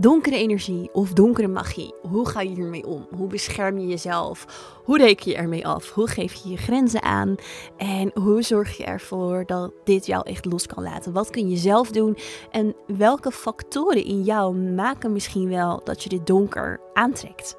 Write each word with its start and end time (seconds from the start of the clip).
Donkere 0.00 0.36
energie 0.36 0.88
of 0.92 1.12
donkere 1.12 1.48
magie. 1.48 1.94
Hoe 2.02 2.28
ga 2.28 2.40
je 2.40 2.48
hiermee 2.48 2.86
om? 2.86 3.06
Hoe 3.16 3.26
bescherm 3.26 3.78
je 3.78 3.86
jezelf? 3.86 4.46
Hoe 4.84 4.98
reken 4.98 5.30
je 5.30 5.36
ermee 5.36 5.66
af? 5.66 5.90
Hoe 5.90 6.08
geef 6.08 6.32
je 6.32 6.50
je 6.50 6.56
grenzen 6.56 7.02
aan? 7.02 7.34
En 7.76 8.10
hoe 8.14 8.42
zorg 8.42 8.76
je 8.76 8.84
ervoor 8.84 9.44
dat 9.46 9.72
dit 9.84 10.06
jou 10.06 10.28
echt 10.28 10.44
los 10.44 10.66
kan 10.66 10.82
laten? 10.82 11.12
Wat 11.12 11.30
kun 11.30 11.48
je 11.48 11.56
zelf 11.56 11.90
doen? 11.90 12.16
En 12.50 12.74
welke 12.96 13.30
factoren 13.30 14.04
in 14.04 14.22
jou 14.22 14.56
maken 14.56 15.12
misschien 15.12 15.48
wel 15.48 15.80
dat 15.84 16.02
je 16.02 16.08
dit 16.08 16.26
donker 16.26 16.80
aantrekt? 16.92 17.56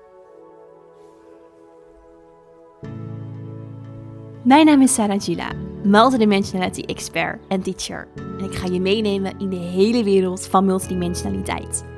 Mijn 4.44 4.66
naam 4.66 4.82
is 4.82 4.94
Sarah 4.94 5.22
Gila, 5.22 5.52
multidimensionality 5.84 6.82
expert 6.82 7.40
en 7.48 7.62
teacher. 7.62 8.08
En 8.16 8.46
ik 8.46 8.54
ga 8.54 8.68
je 8.68 8.80
meenemen 8.80 9.40
in 9.40 9.50
de 9.50 9.56
hele 9.56 10.04
wereld 10.04 10.48
van 10.48 10.66
multidimensionaliteit. 10.66 11.98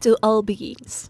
To 0.00 0.14
all 0.14 0.44
beings. 0.44 1.08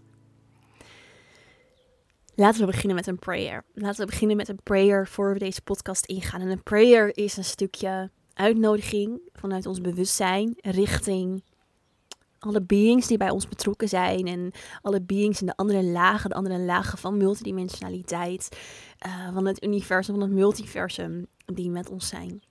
Laten 2.35 2.59
we 2.59 2.65
beginnen 2.65 2.95
met 2.95 3.07
een 3.07 3.19
prayer. 3.19 3.63
Laten 3.73 3.99
we 3.99 4.05
beginnen 4.05 4.37
met 4.37 4.49
een 4.49 4.63
prayer 4.63 5.07
voor 5.07 5.33
we 5.33 5.39
deze 5.39 5.61
podcast 5.61 6.05
ingaan. 6.05 6.41
En 6.41 6.49
een 6.49 6.63
prayer 6.63 7.17
is 7.17 7.37
een 7.37 7.43
stukje 7.43 8.09
uitnodiging 8.33 9.21
vanuit 9.33 9.65
ons 9.65 9.81
bewustzijn 9.81 10.53
richting 10.61 11.43
alle 12.39 12.61
beings 12.61 13.07
die 13.07 13.17
bij 13.17 13.29
ons 13.29 13.47
betrokken 13.47 13.89
zijn 13.89 14.27
en 14.27 14.51
alle 14.81 15.01
beings 15.01 15.39
in 15.39 15.45
de 15.47 15.55
andere 15.55 15.83
lagen, 15.83 16.29
de 16.29 16.35
andere 16.35 16.59
lagen 16.59 16.97
van 16.97 17.17
multidimensionaliteit, 17.17 18.57
uh, 19.05 19.33
van 19.33 19.45
het 19.45 19.63
universum, 19.63 20.13
van 20.13 20.23
het 20.23 20.33
multiversum 20.33 21.27
die 21.45 21.69
met 21.69 21.89
ons 21.89 22.07
zijn. 22.07 22.41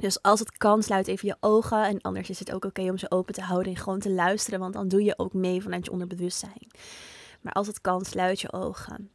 Dus 0.00 0.22
als 0.22 0.38
het 0.38 0.58
kan, 0.58 0.82
sluit 0.82 1.08
even 1.08 1.28
je 1.28 1.36
ogen. 1.40 1.84
En 1.84 2.00
anders 2.00 2.30
is 2.30 2.38
het 2.38 2.52
ook 2.52 2.64
oké 2.64 2.82
om 2.90 2.98
ze 2.98 3.10
open 3.10 3.34
te 3.34 3.42
houden 3.42 3.72
en 3.72 3.78
gewoon 3.78 3.98
te 3.98 4.10
luisteren, 4.10 4.60
want 4.60 4.72
dan 4.72 4.88
doe 4.88 5.04
je 5.04 5.18
ook 5.18 5.32
mee 5.32 5.62
vanuit 5.62 5.84
je 5.84 5.90
onderbewustzijn. 5.90 6.66
Maar 7.40 7.52
als 7.52 7.66
het 7.66 7.80
kan, 7.80 8.04
sluit 8.04 8.40
je 8.40 8.52
ogen. 8.52 9.10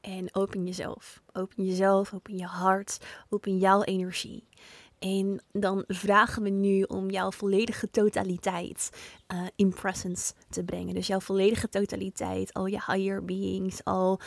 En 0.00 0.34
open 0.34 0.66
jezelf. 0.66 1.22
Open 1.32 1.64
jezelf, 1.64 2.14
open 2.14 2.36
je 2.36 2.44
hart, 2.44 2.98
open 3.28 3.58
jouw 3.58 3.82
energie. 3.82 4.48
En 5.02 5.42
dan 5.52 5.84
vragen 5.86 6.42
we 6.42 6.48
nu 6.48 6.82
om 6.82 7.10
jouw 7.10 7.30
volledige 7.30 7.90
totaliteit 7.90 8.90
uh, 9.32 9.42
in 9.56 9.74
presence 9.74 10.32
te 10.48 10.64
brengen. 10.64 10.94
Dus 10.94 11.06
jouw 11.06 11.20
volledige 11.20 11.68
totaliteit, 11.68 12.52
al 12.52 12.66
je 12.66 12.82
higher 12.86 13.24
beings, 13.24 13.84
al 13.84 14.20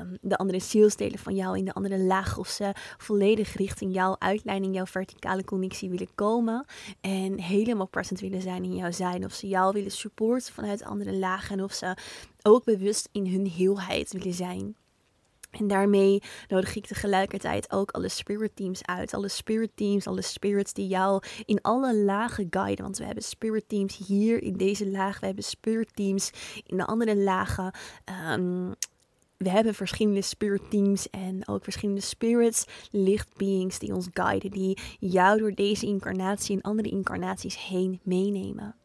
um, 0.00 0.18
de 0.20 0.36
andere 0.36 0.58
zielsdelen 0.58 1.18
van 1.18 1.34
jou 1.34 1.58
in 1.58 1.64
de 1.64 1.72
andere 1.72 1.98
laag 1.98 2.38
of 2.38 2.48
ze 2.48 2.74
volledig 2.98 3.54
richting 3.54 3.94
jouw 3.94 4.16
uitleiding, 4.18 4.74
jouw 4.74 4.86
verticale 4.86 5.44
connectie 5.44 5.90
willen 5.90 6.14
komen. 6.14 6.64
En 7.00 7.40
helemaal 7.40 7.88
present 7.88 8.20
willen 8.20 8.42
zijn 8.42 8.64
in 8.64 8.76
jouw 8.76 8.92
zijn. 8.92 9.24
Of 9.24 9.32
ze 9.32 9.48
jou 9.48 9.72
willen 9.72 9.90
supporten 9.90 10.52
vanuit 10.52 10.84
andere 10.84 11.16
lagen. 11.16 11.58
En 11.58 11.64
of 11.64 11.72
ze 11.72 11.96
ook 12.42 12.64
bewust 12.64 13.08
in 13.12 13.26
hun 13.26 13.46
heelheid 13.46 14.12
willen 14.12 14.34
zijn. 14.34 14.76
En 15.50 15.68
daarmee 15.68 16.22
nodig 16.48 16.76
ik 16.76 16.86
tegelijkertijd 16.86 17.72
ook 17.72 17.90
alle 17.90 18.08
spirit 18.08 18.56
teams 18.56 18.86
uit. 18.86 19.14
Alle 19.14 19.28
spirit 19.28 19.70
teams, 19.74 20.06
alle 20.06 20.22
spirits 20.22 20.72
die 20.72 20.86
jou 20.86 21.22
in 21.44 21.60
alle 21.62 21.96
lagen 21.96 22.46
guiden. 22.50 22.84
Want 22.84 22.98
we 22.98 23.04
hebben 23.04 23.24
spirit 23.24 23.68
teams 23.68 23.96
hier 23.96 24.42
in 24.42 24.56
deze 24.56 24.90
laag. 24.90 25.20
We 25.20 25.26
hebben 25.26 25.44
spirit 25.44 25.94
teams 25.94 26.30
in 26.66 26.76
de 26.76 26.86
andere 26.86 27.16
lagen. 27.16 27.74
Um, 28.30 28.74
we 29.36 29.50
hebben 29.50 29.74
verschillende 29.74 30.22
spirit 30.22 30.70
teams 30.70 31.10
en 31.10 31.48
ook 31.48 31.64
verschillende 31.64 32.00
spirits, 32.00 32.66
licht 32.90 33.36
beings 33.36 33.78
die 33.78 33.94
ons 33.94 34.08
guiden, 34.12 34.50
die 34.50 34.78
jou 34.98 35.38
door 35.38 35.54
deze 35.54 35.86
incarnatie 35.86 36.56
en 36.56 36.62
andere 36.62 36.88
incarnaties 36.88 37.66
heen 37.66 38.00
meenemen. 38.02 38.79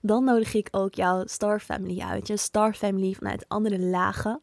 Dan 0.00 0.24
nodig 0.24 0.54
ik 0.54 0.68
ook 0.70 0.94
jouw 0.94 1.26
Star 1.26 1.60
Family 1.60 2.00
uit. 2.00 2.26
Je 2.26 2.36
Star 2.36 2.74
Family 2.74 3.12
vanuit 3.12 3.48
andere 3.48 3.78
lagen. 3.78 4.40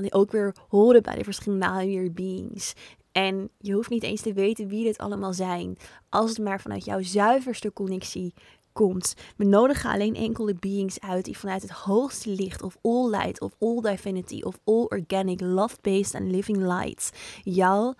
Die 0.00 0.12
ook 0.12 0.30
weer 0.30 0.54
horen 0.68 1.02
bij 1.02 1.14
de 1.14 1.24
verschillende 1.24 1.70
higher 1.70 2.12
beings. 2.12 2.74
En 3.12 3.50
je 3.58 3.72
hoeft 3.72 3.90
niet 3.90 4.02
eens 4.02 4.20
te 4.20 4.32
weten 4.32 4.68
wie 4.68 4.84
dit 4.84 4.98
allemaal 4.98 5.32
zijn. 5.32 5.76
Als 6.08 6.30
het 6.30 6.38
maar 6.38 6.60
vanuit 6.60 6.84
jouw 6.84 7.02
zuiverste 7.02 7.72
connectie 7.72 8.34
komt. 8.74 9.14
We 9.36 9.44
nodigen 9.44 9.90
alleen 9.90 10.14
enkele 10.14 10.54
beings 10.54 11.00
uit 11.00 11.24
die 11.24 11.38
vanuit 11.38 11.62
het 11.62 11.70
hoogste 11.70 12.30
licht 12.30 12.62
of 12.62 12.76
all 12.82 13.10
light 13.10 13.40
of 13.40 13.52
all 13.60 13.80
divinity 13.80 14.42
of 14.42 14.58
all 14.64 14.84
organic 14.84 15.40
love-based 15.40 16.14
and 16.14 16.30
living 16.30 16.58
light 16.58 17.12
jou 17.42 17.94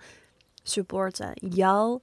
supporten, 0.63 1.31
jou 1.33 1.99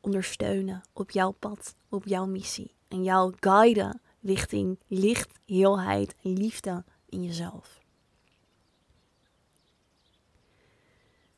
ondersteunen 0.00 0.82
op 0.92 1.10
jouw 1.10 1.30
pad, 1.30 1.74
op 1.88 2.06
jouw 2.06 2.26
missie 2.26 2.74
en 2.92 3.02
jou 3.02 3.34
guiden 3.40 4.00
richting 4.20 4.78
licht, 4.86 5.38
heelheid 5.46 6.14
en 6.22 6.32
liefde 6.32 6.84
in 7.08 7.22
jezelf. 7.22 7.80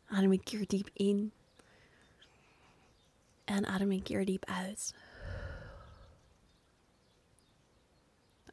Adem 0.07 0.33
een 0.33 0.43
keer 0.43 0.67
diep 0.67 0.91
in 0.93 1.33
en 3.45 3.67
adem 3.67 3.91
een 3.91 4.03
keer 4.03 4.25
diep 4.25 4.45
uit. 4.45 4.95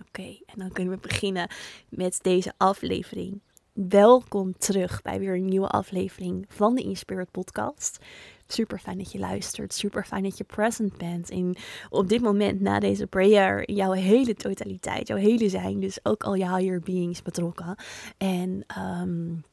Oké, 0.07 0.37
en 0.45 0.59
dan 0.59 0.71
kunnen 0.71 0.93
we 0.93 0.99
beginnen 1.07 1.49
met 1.89 2.19
deze 2.21 2.53
aflevering. 2.57 3.41
Welkom 3.73 4.57
terug 4.57 5.01
bij 5.01 5.19
weer 5.19 5.35
een 5.35 5.45
nieuwe 5.45 5.67
aflevering 5.67 6.45
van 6.47 6.75
de 6.75 6.81
Inspired 6.81 7.31
Podcast. 7.31 7.99
Super 8.47 8.79
fijn 8.79 8.97
dat 8.97 9.11
je 9.11 9.19
luistert. 9.19 9.73
Super 9.73 10.05
fijn 10.05 10.23
dat 10.23 10.37
je 10.37 10.43
present 10.43 10.97
bent. 10.97 11.29
In 11.29 11.55
op 11.89 12.09
dit 12.09 12.21
moment 12.21 12.61
na 12.61 12.79
deze 12.79 13.07
prayer, 13.07 13.71
jouw 13.71 13.91
hele 13.91 14.33
totaliteit, 14.33 15.07
jouw 15.07 15.17
hele 15.17 15.49
zijn. 15.49 15.79
Dus 15.79 15.99
ook 16.03 16.23
al 16.23 16.33
je 16.33 16.55
higher 16.55 16.79
beings 16.79 17.21
betrokken. 17.21 17.75
En 18.17 18.65
um, 18.77 19.43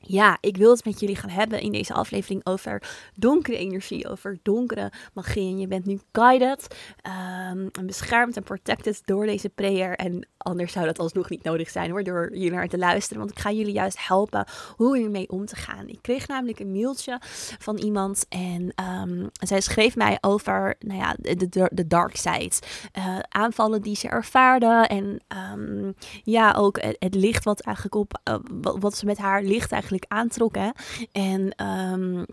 ja, 0.00 0.38
ik 0.40 0.56
wil 0.56 0.70
het 0.70 0.84
met 0.84 1.00
jullie 1.00 1.16
gaan 1.16 1.30
hebben 1.30 1.60
in 1.60 1.72
deze 1.72 1.92
aflevering 1.92 2.46
over 2.46 2.82
donkere 3.14 3.56
energie, 3.56 4.08
over 4.08 4.38
donkere 4.42 4.92
magie. 5.12 5.50
En 5.50 5.58
je 5.58 5.66
bent 5.66 5.86
nu 5.86 6.00
guided, 6.12 6.76
en 7.02 7.86
beschermd 7.86 8.36
en 8.36 8.42
protected 8.42 9.02
door 9.04 9.26
deze 9.26 9.48
prayer. 9.48 9.96
En 9.96 10.26
anders 10.36 10.72
zou 10.72 10.86
dat 10.86 10.98
alsnog 10.98 11.30
niet 11.30 11.42
nodig 11.42 11.70
zijn 11.70 11.90
hoor, 11.90 12.02
door 12.02 12.30
hier 12.32 12.50
naar 12.50 12.68
te 12.68 12.78
luisteren. 12.78 13.18
Want 13.18 13.30
ik 13.30 13.38
ga 13.38 13.50
jullie 13.50 13.72
juist 13.72 14.06
helpen 14.06 14.46
hoe 14.76 14.96
hiermee 14.96 15.28
om 15.28 15.46
te 15.46 15.56
gaan. 15.56 15.88
Ik 15.88 15.98
kreeg 16.02 16.28
namelijk 16.28 16.60
een 16.60 16.72
mailtje 16.72 17.20
van 17.58 17.76
iemand 17.76 18.26
en 18.28 18.72
um, 19.02 19.30
zij 19.32 19.60
schreef 19.60 19.96
mij 19.96 20.18
over 20.20 20.74
nou 20.78 20.98
ja, 20.98 21.16
de, 21.18 21.68
de, 21.72 21.86
dark 21.86 22.16
side. 22.16 22.52
Uh, 22.98 23.18
aanvallen 23.28 23.82
die 23.82 23.96
ze 23.96 24.08
ervaarde 24.08 24.86
en 24.86 25.20
um, 25.52 25.94
ja, 26.22 26.52
ook 26.52 26.78
het, 26.80 27.14
licht 27.14 27.44
wat 27.44 27.60
eigenlijk 27.60 27.96
op, 27.96 28.20
uh, 28.28 28.34
wat, 28.60 28.76
wat 28.78 28.96
ze 28.96 29.06
met 29.06 29.18
haar 29.18 29.42
licht 29.42 29.72
eigenlijk 29.72 29.87
aantrokken. 30.08 30.72
En 31.12 31.66
um, 31.66 32.26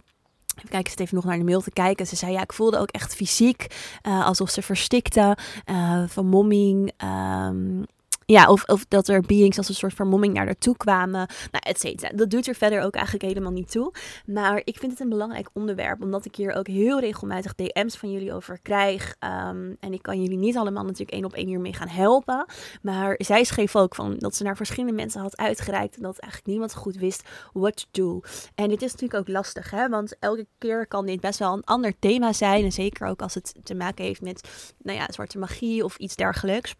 Even 0.57 0.69
kijken, 0.69 0.97
even 0.97 1.15
nog 1.15 1.25
naar 1.25 1.37
de 1.37 1.43
mail 1.43 1.61
te 1.61 1.71
kijken. 1.71 2.07
Ze 2.07 2.15
zei, 2.15 2.31
ja, 2.31 2.41
ik 2.41 2.53
voelde 2.53 2.77
ook 2.77 2.89
echt 2.89 3.15
fysiek 3.15 3.67
uh, 4.07 4.25
alsof 4.25 4.49
ze 4.49 4.61
verstikte, 4.61 5.37
uh, 5.65 6.03
vermomming, 6.07 6.91
um, 7.03 7.85
ja, 8.25 8.49
of, 8.49 8.63
of 8.63 8.85
dat 8.85 9.07
er 9.07 9.21
beings 9.21 9.57
als 9.57 9.69
een 9.69 9.75
soort 9.75 9.93
vermomming 9.93 10.33
naar 10.33 10.45
haar 10.45 10.57
toe 10.57 10.77
kwamen. 10.77 11.27
Nou, 11.51 11.63
et 11.63 11.79
cetera. 11.79 12.15
Dat 12.15 12.29
doet 12.29 12.47
er 12.47 12.55
verder 12.55 12.81
ook 12.81 12.93
eigenlijk 12.95 13.25
helemaal 13.25 13.51
niet 13.51 13.71
toe. 13.71 13.93
Maar 14.25 14.61
ik 14.63 14.77
vind 14.77 14.91
het 14.91 15.01
een 15.01 15.09
belangrijk 15.09 15.49
onderwerp. 15.53 16.01
Omdat 16.01 16.25
ik 16.25 16.35
hier 16.35 16.53
ook 16.53 16.67
heel 16.67 16.99
regelmatig 16.99 17.55
DM's 17.55 17.97
van 17.97 18.11
jullie 18.11 18.33
over 18.33 18.59
krijg. 18.61 19.15
Um, 19.19 19.75
en 19.79 19.93
ik 19.93 20.01
kan 20.01 20.21
jullie 20.21 20.37
niet 20.37 20.57
allemaal 20.57 20.83
natuurlijk 20.83 21.11
één 21.11 21.25
op 21.25 21.33
één 21.33 21.47
hiermee 21.47 21.73
gaan 21.73 21.87
helpen. 21.87 22.45
Maar 22.81 23.15
zij 23.17 23.43
schreef 23.43 23.75
ook 23.75 23.95
van 23.95 24.15
dat 24.17 24.35
ze 24.35 24.43
naar 24.43 24.57
verschillende 24.57 24.95
mensen 24.95 25.21
had 25.21 25.37
uitgereikt. 25.37 25.95
En 25.95 26.01
dat 26.01 26.17
eigenlijk 26.17 26.51
niemand 26.51 26.75
goed 26.75 26.95
wist 26.95 27.23
what 27.53 27.75
to 27.75 27.85
do. 27.91 28.21
En 28.55 28.69
dit 28.69 28.81
is 28.81 28.91
natuurlijk 28.91 29.19
ook 29.19 29.35
lastig. 29.35 29.71
Hè? 29.71 29.89
Want 29.89 30.15
elke 30.19 30.47
keer 30.57 30.87
kan 30.87 31.05
dit 31.05 31.19
best 31.21 31.39
wel 31.39 31.53
een 31.53 31.63
ander 31.63 31.93
thema 31.99 32.33
zijn. 32.33 32.63
En 32.63 32.71
zeker 32.71 33.07
ook 33.07 33.21
als 33.21 33.33
het 33.33 33.53
te 33.63 33.75
maken 33.75 34.05
heeft 34.05 34.21
met 34.21 34.73
nou 34.81 34.97
ja, 34.97 35.07
zwarte 35.11 35.37
magie 35.37 35.83
of 35.83 35.97
iets 35.97 36.15
dergelijks. 36.15 36.75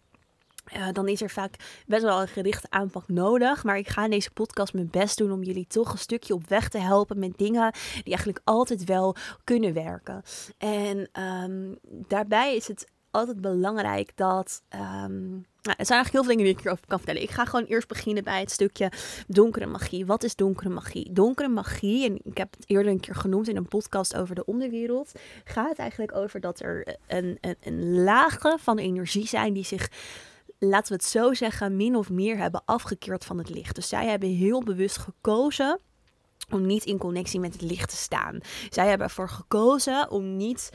Uh, 0.74 0.88
dan 0.92 1.08
is 1.08 1.22
er 1.22 1.30
vaak 1.30 1.54
best 1.86 2.02
wel 2.02 2.20
een 2.20 2.28
gerichte 2.28 2.66
aanpak 2.70 3.08
nodig. 3.08 3.64
Maar 3.64 3.78
ik 3.78 3.88
ga 3.88 4.04
in 4.04 4.10
deze 4.10 4.30
podcast 4.30 4.74
mijn 4.74 4.90
best 4.90 5.18
doen 5.18 5.32
om 5.32 5.42
jullie 5.42 5.66
toch 5.66 5.92
een 5.92 5.98
stukje 5.98 6.34
op 6.34 6.48
weg 6.48 6.68
te 6.68 6.78
helpen 6.78 7.18
met 7.18 7.38
dingen 7.38 7.72
die 7.92 8.14
eigenlijk 8.14 8.40
altijd 8.44 8.84
wel 8.84 9.16
kunnen 9.44 9.72
werken. 9.72 10.22
En 10.58 11.08
um, 11.22 11.78
daarbij 12.08 12.56
is 12.56 12.68
het 12.68 12.86
altijd 13.10 13.40
belangrijk 13.40 14.12
dat. 14.14 14.62
Um, 14.74 15.46
nou, 15.62 15.78
er 15.78 15.86
zijn 15.86 15.98
eigenlijk 15.98 16.12
heel 16.12 16.22
veel 16.22 16.30
dingen 16.30 16.44
die 16.44 16.54
ik 16.54 16.60
hierover 16.60 16.86
kan 16.86 16.98
vertellen. 16.98 17.22
Ik 17.22 17.30
ga 17.30 17.44
gewoon 17.44 17.64
eerst 17.64 17.88
beginnen 17.88 18.24
bij 18.24 18.40
het 18.40 18.50
stukje 18.50 18.92
donkere 19.26 19.66
magie. 19.66 20.06
Wat 20.06 20.22
is 20.22 20.36
donkere 20.36 20.68
magie? 20.68 21.12
Donkere 21.12 21.48
magie, 21.48 22.06
en 22.06 22.20
ik 22.24 22.38
heb 22.38 22.54
het 22.56 22.70
eerder 22.70 22.92
een 22.92 23.00
keer 23.00 23.14
genoemd 23.14 23.48
in 23.48 23.56
een 23.56 23.68
podcast 23.68 24.16
over 24.16 24.34
de 24.34 24.44
onderwereld, 24.44 25.12
gaat 25.44 25.76
eigenlijk 25.76 26.14
over 26.16 26.40
dat 26.40 26.60
er 26.60 26.96
een, 27.06 27.38
een, 27.40 27.56
een 27.60 28.58
van 28.58 28.78
energie 28.78 29.26
zijn 29.26 29.52
die 29.52 29.64
zich 29.64 29.88
laten 30.58 30.88
we 30.88 30.94
het 30.94 31.04
zo 31.04 31.34
zeggen, 31.34 31.76
min 31.76 31.96
of 31.96 32.10
meer 32.10 32.36
hebben 32.36 32.62
afgekeerd 32.64 33.24
van 33.24 33.38
het 33.38 33.48
licht. 33.48 33.74
Dus 33.74 33.88
zij 33.88 34.06
hebben 34.06 34.28
heel 34.28 34.62
bewust 34.62 34.96
gekozen 34.96 35.80
om 36.50 36.66
niet 36.66 36.84
in 36.84 36.98
connectie 36.98 37.40
met 37.40 37.52
het 37.52 37.62
licht 37.62 37.90
te 37.90 37.96
staan. 37.96 38.38
Zij 38.70 38.88
hebben 38.88 39.06
ervoor 39.06 39.28
gekozen 39.28 40.10
om 40.10 40.36
niet 40.36 40.70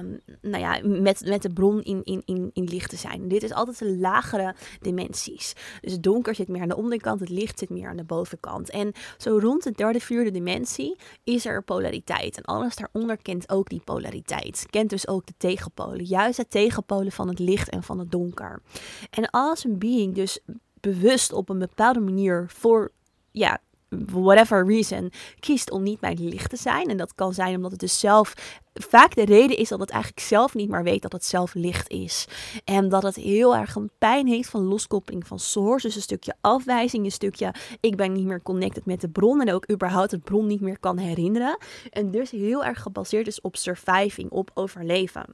um, 0.00 0.20
nou 0.40 0.62
ja, 0.62 0.80
met, 0.82 1.26
met 1.26 1.42
de 1.42 1.52
bron 1.52 1.82
in, 1.82 2.00
in, 2.04 2.22
in, 2.24 2.50
in 2.52 2.64
licht 2.64 2.90
te 2.90 2.96
zijn. 2.96 3.28
Dit 3.28 3.42
is 3.42 3.52
altijd 3.52 3.78
de 3.78 3.96
lagere 3.96 4.54
dimensies. 4.80 5.54
Dus 5.80 5.92
het 5.92 6.02
donker 6.02 6.34
zit 6.34 6.48
meer 6.48 6.62
aan 6.62 6.68
de 6.68 6.76
onderkant, 6.76 7.20
het 7.20 7.28
licht 7.28 7.58
zit 7.58 7.70
meer 7.70 7.88
aan 7.88 7.96
de 7.96 8.04
bovenkant. 8.04 8.70
En 8.70 8.92
zo 9.18 9.38
rond 9.38 9.62
de 9.62 9.70
derde, 9.70 10.00
vierde 10.00 10.30
dimensie 10.30 10.96
is 11.24 11.44
er 11.44 11.62
polariteit. 11.62 12.36
En 12.36 12.44
alles 12.44 12.76
daaronder 12.76 13.16
kent 13.22 13.50
ook 13.50 13.68
die 13.68 13.82
polariteit. 13.84 14.66
Kent 14.70 14.90
dus 14.90 15.08
ook 15.08 15.26
de 15.26 15.34
tegenpolen. 15.36 16.04
Juist 16.04 16.36
de 16.36 16.48
tegenpolen 16.48 17.12
van 17.12 17.28
het 17.28 17.38
licht 17.38 17.68
en 17.68 17.82
van 17.82 17.98
het 17.98 18.10
donker. 18.10 18.62
En 19.10 19.30
als 19.30 19.64
een 19.64 19.78
being 19.78 20.14
dus 20.14 20.40
bewust 20.80 21.32
op 21.32 21.48
een 21.48 21.58
bepaalde 21.58 22.00
manier 22.00 22.44
voor 22.48 22.92
ja, 23.30 23.60
whatever 23.98 24.66
reason, 24.66 25.12
kiest 25.40 25.70
om 25.70 25.82
niet 25.82 25.98
het 26.00 26.18
licht 26.18 26.50
te 26.50 26.56
zijn. 26.56 26.88
En 26.88 26.96
dat 26.96 27.14
kan 27.14 27.34
zijn 27.34 27.56
omdat 27.56 27.70
het 27.70 27.80
dus 27.80 28.00
zelf 28.00 28.34
vaak 28.74 29.14
de 29.14 29.24
reden 29.24 29.56
is 29.56 29.68
dat 29.68 29.80
het 29.80 29.90
eigenlijk 29.90 30.22
zelf 30.22 30.54
niet 30.54 30.68
meer 30.68 30.82
weet 30.82 31.02
dat 31.02 31.12
het 31.12 31.24
zelf 31.24 31.54
licht 31.54 31.88
is. 31.88 32.26
En 32.64 32.88
dat 32.88 33.02
het 33.02 33.16
heel 33.16 33.56
erg 33.56 33.74
een 33.74 33.90
pijn 33.98 34.26
heeft 34.26 34.50
van 34.50 34.62
loskoppeling 34.62 35.26
van 35.26 35.38
source. 35.38 35.86
Dus 35.86 35.96
een 35.96 36.02
stukje 36.02 36.34
afwijzing, 36.40 37.04
een 37.04 37.12
stukje 37.12 37.54
ik 37.80 37.96
ben 37.96 38.12
niet 38.12 38.26
meer 38.26 38.42
connected 38.42 38.86
met 38.86 39.00
de 39.00 39.08
bron. 39.08 39.40
En 39.40 39.52
ook 39.52 39.70
überhaupt 39.70 40.10
het 40.10 40.24
bron 40.24 40.46
niet 40.46 40.60
meer 40.60 40.78
kan 40.78 40.98
herinneren. 40.98 41.58
En 41.90 42.10
dus 42.10 42.30
heel 42.30 42.64
erg 42.64 42.82
gebaseerd 42.82 43.26
is 43.26 43.40
op 43.40 43.56
surviving, 43.56 44.30
op 44.30 44.50
overleven. 44.54 45.24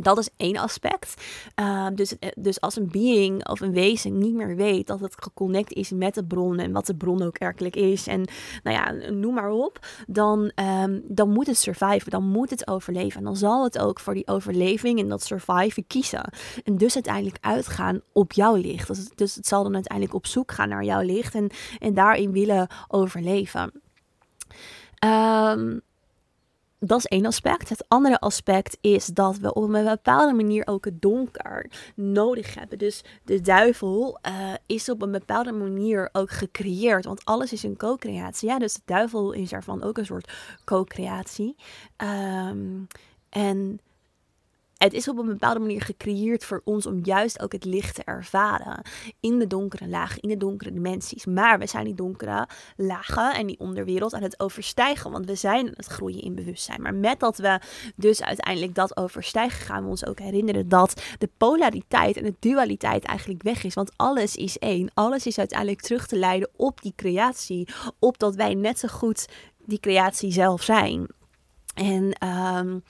Dat 0.00 0.18
is 0.18 0.28
één 0.36 0.56
aspect. 0.56 1.14
Ehm, 1.54 1.94
dus, 1.94 2.18
eh, 2.18 2.28
dus 2.34 2.60
als 2.60 2.76
een 2.76 2.88
being 2.90 3.48
of 3.48 3.60
een 3.60 3.72
wezen 3.72 4.18
niet 4.18 4.34
meer 4.34 4.56
weet 4.56 4.86
dat 4.86 5.00
het 5.00 5.14
geconnect 5.18 5.72
is 5.72 5.90
met 5.90 6.14
de 6.14 6.24
bron 6.24 6.58
en 6.58 6.72
wat 6.72 6.86
de 6.86 6.94
bron 6.94 7.22
ook 7.22 7.38
werkelijk 7.38 7.76
is, 7.76 8.06
en 8.06 8.28
nou 8.62 8.76
ja, 8.76 9.10
noem 9.10 9.34
maar 9.34 9.50
op, 9.50 9.78
dan, 10.06 10.52
um, 10.82 11.02
dan 11.08 11.30
moet 11.30 11.46
het 11.46 11.58
surviven, 11.58 12.10
dan 12.10 12.24
moet 12.24 12.50
het 12.50 12.66
overleven. 12.66 13.18
En 13.18 13.24
dan 13.24 13.36
zal 13.36 13.64
het 13.64 13.78
ook 13.78 14.00
voor 14.00 14.14
die 14.14 14.26
overleving 14.26 14.98
en 14.98 15.08
dat 15.08 15.22
surviven 15.22 15.86
kiezen. 15.86 16.32
En 16.64 16.76
dus 16.76 16.94
uiteindelijk 16.94 17.36
uitgaan 17.40 18.00
op 18.12 18.32
jouw 18.32 18.54
licht. 18.54 18.88
Dus, 18.88 19.08
dus 19.14 19.34
het 19.34 19.46
zal 19.46 19.62
dan 19.62 19.74
uiteindelijk 19.74 20.14
op 20.14 20.26
zoek 20.26 20.52
gaan 20.52 20.68
naar 20.68 20.84
jouw 20.84 21.02
licht 21.02 21.34
en, 21.34 21.50
en 21.78 21.94
daarin 21.94 22.32
willen 22.32 22.68
overleven. 22.88 23.72
Um, 25.04 25.82
dat 26.84 26.98
is 26.98 27.06
één 27.06 27.26
aspect. 27.26 27.68
Het 27.68 27.84
andere 27.88 28.18
aspect 28.18 28.78
is 28.80 29.06
dat 29.06 29.38
we 29.38 29.54
op 29.54 29.62
een 29.62 29.84
bepaalde 29.84 30.32
manier 30.32 30.66
ook 30.66 30.84
het 30.84 31.02
donker 31.02 31.70
nodig 31.94 32.54
hebben. 32.54 32.78
Dus 32.78 33.04
de 33.24 33.40
duivel 33.40 34.18
uh, 34.28 34.52
is 34.66 34.88
op 34.88 35.02
een 35.02 35.10
bepaalde 35.10 35.52
manier 35.52 36.08
ook 36.12 36.30
gecreëerd. 36.30 37.04
Want 37.04 37.24
alles 37.24 37.52
is 37.52 37.62
een 37.62 37.76
co-creatie. 37.76 38.48
Ja, 38.48 38.58
dus 38.58 38.74
de 38.74 38.80
duivel 38.84 39.32
is 39.32 39.52
ervan 39.52 39.82
ook 39.82 39.98
een 39.98 40.06
soort 40.06 40.32
co-creatie. 40.64 41.56
Um, 41.96 42.86
en 43.28 43.80
het 44.82 44.92
is 44.92 45.08
op 45.08 45.18
een 45.18 45.26
bepaalde 45.26 45.60
manier 45.60 45.82
gecreëerd 45.82 46.44
voor 46.44 46.60
ons 46.64 46.86
om 46.86 47.00
juist 47.02 47.42
ook 47.42 47.52
het 47.52 47.64
licht 47.64 47.94
te 47.94 48.02
ervaren. 48.04 48.82
In 49.20 49.38
de 49.38 49.46
donkere 49.46 49.88
lagen, 49.88 50.20
in 50.20 50.28
de 50.28 50.36
donkere 50.36 50.72
dimensies. 50.72 51.26
Maar 51.26 51.58
we 51.58 51.66
zijn 51.66 51.84
die 51.84 51.94
donkere 51.94 52.48
lagen 52.76 53.34
en 53.34 53.46
die 53.46 53.58
onderwereld 53.58 54.14
aan 54.14 54.22
het 54.22 54.40
overstijgen. 54.40 55.10
Want 55.10 55.26
we 55.26 55.34
zijn 55.34 55.66
aan 55.66 55.72
het 55.76 55.86
groeien 55.86 56.22
in 56.22 56.34
bewustzijn. 56.34 56.82
Maar 56.82 56.94
met 56.94 57.20
dat 57.20 57.36
we 57.36 57.60
dus 57.96 58.22
uiteindelijk 58.22 58.74
dat 58.74 58.96
overstijgen, 58.96 59.66
gaan 59.66 59.82
we 59.82 59.88
ons 59.88 60.06
ook 60.06 60.18
herinneren 60.18 60.68
dat 60.68 61.02
de 61.18 61.28
polariteit 61.36 62.16
en 62.16 62.24
de 62.24 62.34
dualiteit 62.38 63.04
eigenlijk 63.04 63.42
weg 63.42 63.64
is. 63.64 63.74
Want 63.74 63.92
alles 63.96 64.36
is 64.36 64.58
één. 64.58 64.90
Alles 64.94 65.26
is 65.26 65.38
uiteindelijk 65.38 65.80
terug 65.80 66.06
te 66.06 66.16
leiden 66.16 66.48
op 66.56 66.82
die 66.82 66.92
creatie. 66.96 67.68
Op 67.98 68.18
dat 68.18 68.34
wij 68.34 68.54
net 68.54 68.78
zo 68.78 68.88
goed 68.88 69.28
die 69.64 69.80
creatie 69.80 70.32
zelf 70.32 70.62
zijn. 70.62 71.06
En 71.74 72.26
um, 72.28 72.82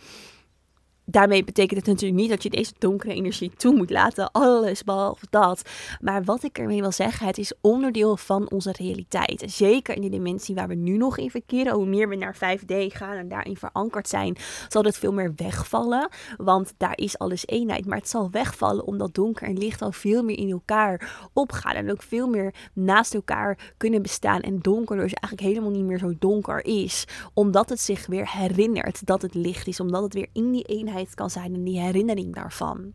daarmee 1.13 1.45
betekent 1.45 1.79
het 1.79 1.89
natuurlijk 1.89 2.21
niet 2.21 2.31
dat 2.31 2.43
je 2.43 2.51
deze 2.51 2.73
donkere 2.79 3.15
energie 3.15 3.51
toe 3.57 3.75
moet 3.75 3.91
laten. 3.91 4.31
Alles 4.33 4.85
behalve 4.85 5.27
dat. 5.31 5.63
Maar 6.01 6.25
wat 6.25 6.43
ik 6.43 6.59
ermee 6.59 6.81
wil 6.81 6.93
zeggen, 6.93 7.27
het 7.27 7.39
is 7.39 7.53
onderdeel 7.61 8.17
van 8.17 8.51
onze 8.51 8.73
realiteit. 8.79 9.45
Zeker 9.47 9.95
in 9.95 10.03
de 10.03 10.09
dimensie 10.09 10.55
waar 10.55 10.69
we 10.69 10.75
nu 10.75 10.97
nog 10.97 11.19
in 11.19 11.31
verkeren. 11.31 11.75
Hoe 11.75 11.87
meer 11.87 12.09
we 12.09 12.17
naar 12.17 12.37
5D 12.37 12.75
gaan 12.89 13.17
en 13.17 13.29
daarin 13.29 13.57
verankerd 13.57 14.09
zijn, 14.09 14.37
zal 14.69 14.83
het 14.83 14.99
veel 14.99 15.13
meer 15.13 15.33
wegvallen. 15.37 16.09
Want 16.37 16.75
daar 16.77 16.99
is 16.99 17.19
alles 17.19 17.47
eenheid. 17.47 17.87
Maar 17.87 17.99
het 17.99 18.09
zal 18.09 18.31
wegvallen 18.31 18.87
omdat 18.87 19.15
donker 19.15 19.47
en 19.47 19.59
licht 19.59 19.83
al 19.83 19.93
veel 19.93 20.23
meer 20.23 20.39
in 20.39 20.51
elkaar 20.51 21.29
opgaan. 21.33 21.75
En 21.75 21.91
ook 21.91 22.03
veel 22.03 22.29
meer 22.29 22.55
naast 22.73 23.15
elkaar 23.15 23.73
kunnen 23.77 24.03
bestaan. 24.03 24.41
En 24.41 24.59
donker 24.59 24.97
dus 24.97 25.13
eigenlijk 25.13 25.41
helemaal 25.41 25.71
niet 25.71 25.85
meer 25.85 25.99
zo 25.99 26.13
donker 26.19 26.65
is. 26.65 27.05
Omdat 27.35 27.69
het 27.69 27.81
zich 27.81 28.07
weer 28.07 28.31
herinnert 28.31 29.07
dat 29.07 29.23
het 29.23 29.35
licht 29.35 29.67
is. 29.67 29.81
Omdat 29.81 30.03
het 30.03 30.15
weer 30.15 30.29
in 30.33 30.51
die 30.51 30.65
eenheid 30.65 31.02
kan 31.15 31.31
zijn 31.31 31.55
en 31.55 31.65
die 31.65 31.81
herinnering 31.81 32.35
daarvan. 32.35 32.93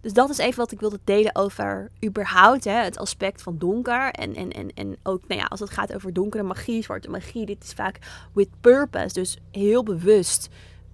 Dus 0.00 0.12
dat 0.12 0.30
is 0.30 0.38
even 0.38 0.58
wat 0.58 0.72
ik 0.72 0.80
wilde 0.80 1.00
delen 1.04 1.34
over 1.36 1.90
überhaupt 2.04 2.64
hè, 2.64 2.72
het 2.72 2.98
aspect 2.98 3.42
van 3.42 3.58
donker. 3.58 4.10
En, 4.10 4.34
en, 4.34 4.50
en, 4.50 4.68
en 4.74 4.96
ook 5.02 5.28
nou 5.28 5.40
ja, 5.40 5.46
als 5.46 5.60
het 5.60 5.70
gaat 5.70 5.94
over 5.94 6.12
donkere 6.12 6.42
magie, 6.42 6.82
zwarte 6.82 7.10
magie. 7.10 7.46
Dit 7.46 7.64
is 7.64 7.72
vaak 7.72 7.98
with 8.32 8.48
purpose. 8.60 9.14
Dus 9.14 9.38
heel 9.50 9.82
bewust 9.82 10.48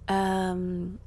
um, 0.05 0.99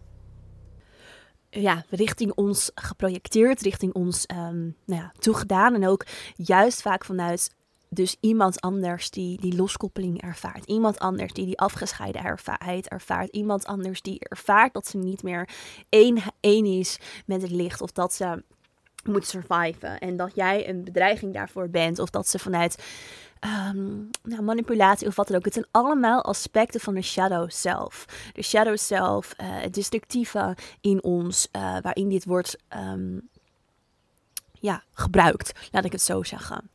ja, 1.50 1.84
richting 1.90 2.32
ons 2.32 2.70
geprojecteerd, 2.74 3.60
richting 3.60 3.92
ons 3.94 4.24
um, 4.36 4.76
nou 4.84 5.00
ja, 5.00 5.12
toegedaan. 5.18 5.74
En 5.74 5.88
ook 5.88 6.06
juist 6.36 6.82
vaak 6.82 7.04
vanuit 7.04 7.54
dus 7.94 8.16
iemand 8.20 8.60
anders 8.60 9.10
die 9.10 9.40
die 9.40 9.56
loskoppeling 9.56 10.22
ervaart. 10.22 10.64
Iemand 10.64 10.98
anders 10.98 11.32
die 11.32 11.46
die 11.46 11.58
afgescheidenheid 11.58 12.88
ervaart. 12.88 13.30
Iemand 13.30 13.66
anders 13.66 14.02
die 14.02 14.18
ervaart 14.18 14.72
dat 14.72 14.86
ze 14.86 14.96
niet 14.96 15.22
meer 15.22 15.48
één, 15.88 16.22
één 16.40 16.64
is 16.64 16.98
met 17.26 17.42
het 17.42 17.50
licht. 17.50 17.80
Of 17.80 17.92
dat 17.92 18.12
ze 18.12 18.42
moet 19.04 19.26
surviven. 19.26 19.98
En 19.98 20.16
dat 20.16 20.34
jij 20.34 20.68
een 20.68 20.84
bedreiging 20.84 21.34
daarvoor 21.34 21.68
bent. 21.68 21.98
Of 21.98 22.10
dat 22.10 22.28
ze 22.28 22.38
vanuit 22.38 22.84
um, 23.44 24.10
nou, 24.22 24.42
manipulatie 24.42 25.06
of 25.06 25.16
wat 25.16 25.28
dan 25.28 25.36
ook. 25.36 25.44
Het 25.44 25.54
zijn 25.54 25.66
allemaal 25.70 26.22
aspecten 26.22 26.80
van 26.80 26.94
de 26.94 27.02
shadow 27.02 27.50
self. 27.50 28.04
De 28.32 28.42
shadow 28.42 28.76
self, 28.76 29.34
uh, 29.40 29.46
het 29.60 29.74
destructieve 29.74 30.56
in 30.80 31.02
ons, 31.02 31.48
uh, 31.52 31.76
waarin 31.80 32.08
dit 32.08 32.24
wordt 32.24 32.56
um, 32.76 33.28
ja, 34.52 34.82
gebruikt. 34.92 35.68
Laat 35.70 35.84
ik 35.84 35.92
het 35.92 36.02
zo 36.02 36.22
zeggen. 36.22 36.70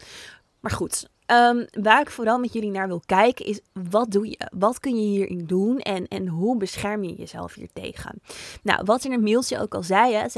Maar 0.60 0.72
goed, 0.72 1.10
um, 1.32 1.66
waar 1.84 2.02
ik 2.02 2.10
vooral 2.10 2.40
met 2.40 2.54
jullie 2.54 2.72
naar 2.72 2.88
wil 2.88 3.02
kijken 3.06 3.46
is 3.46 3.60
wat 3.90 4.12
doe 4.12 4.30
je? 4.30 4.50
Wat 4.58 4.80
kun 4.80 4.96
je 4.96 5.08
hierin 5.08 5.46
doen 5.46 5.80
en, 5.80 6.08
en 6.08 6.28
hoe 6.28 6.58
bescherm 6.58 7.04
je 7.04 7.14
jezelf 7.14 7.54
hier 7.54 7.70
tegen? 7.74 8.22
Nou, 8.64 8.82
wat 8.86 9.04
in 9.04 9.12
een 9.12 9.24
mailtje 9.24 9.60
ook 9.60 9.76
al 9.76 9.84
zei, 9.84 10.14
hè, 10.14 10.30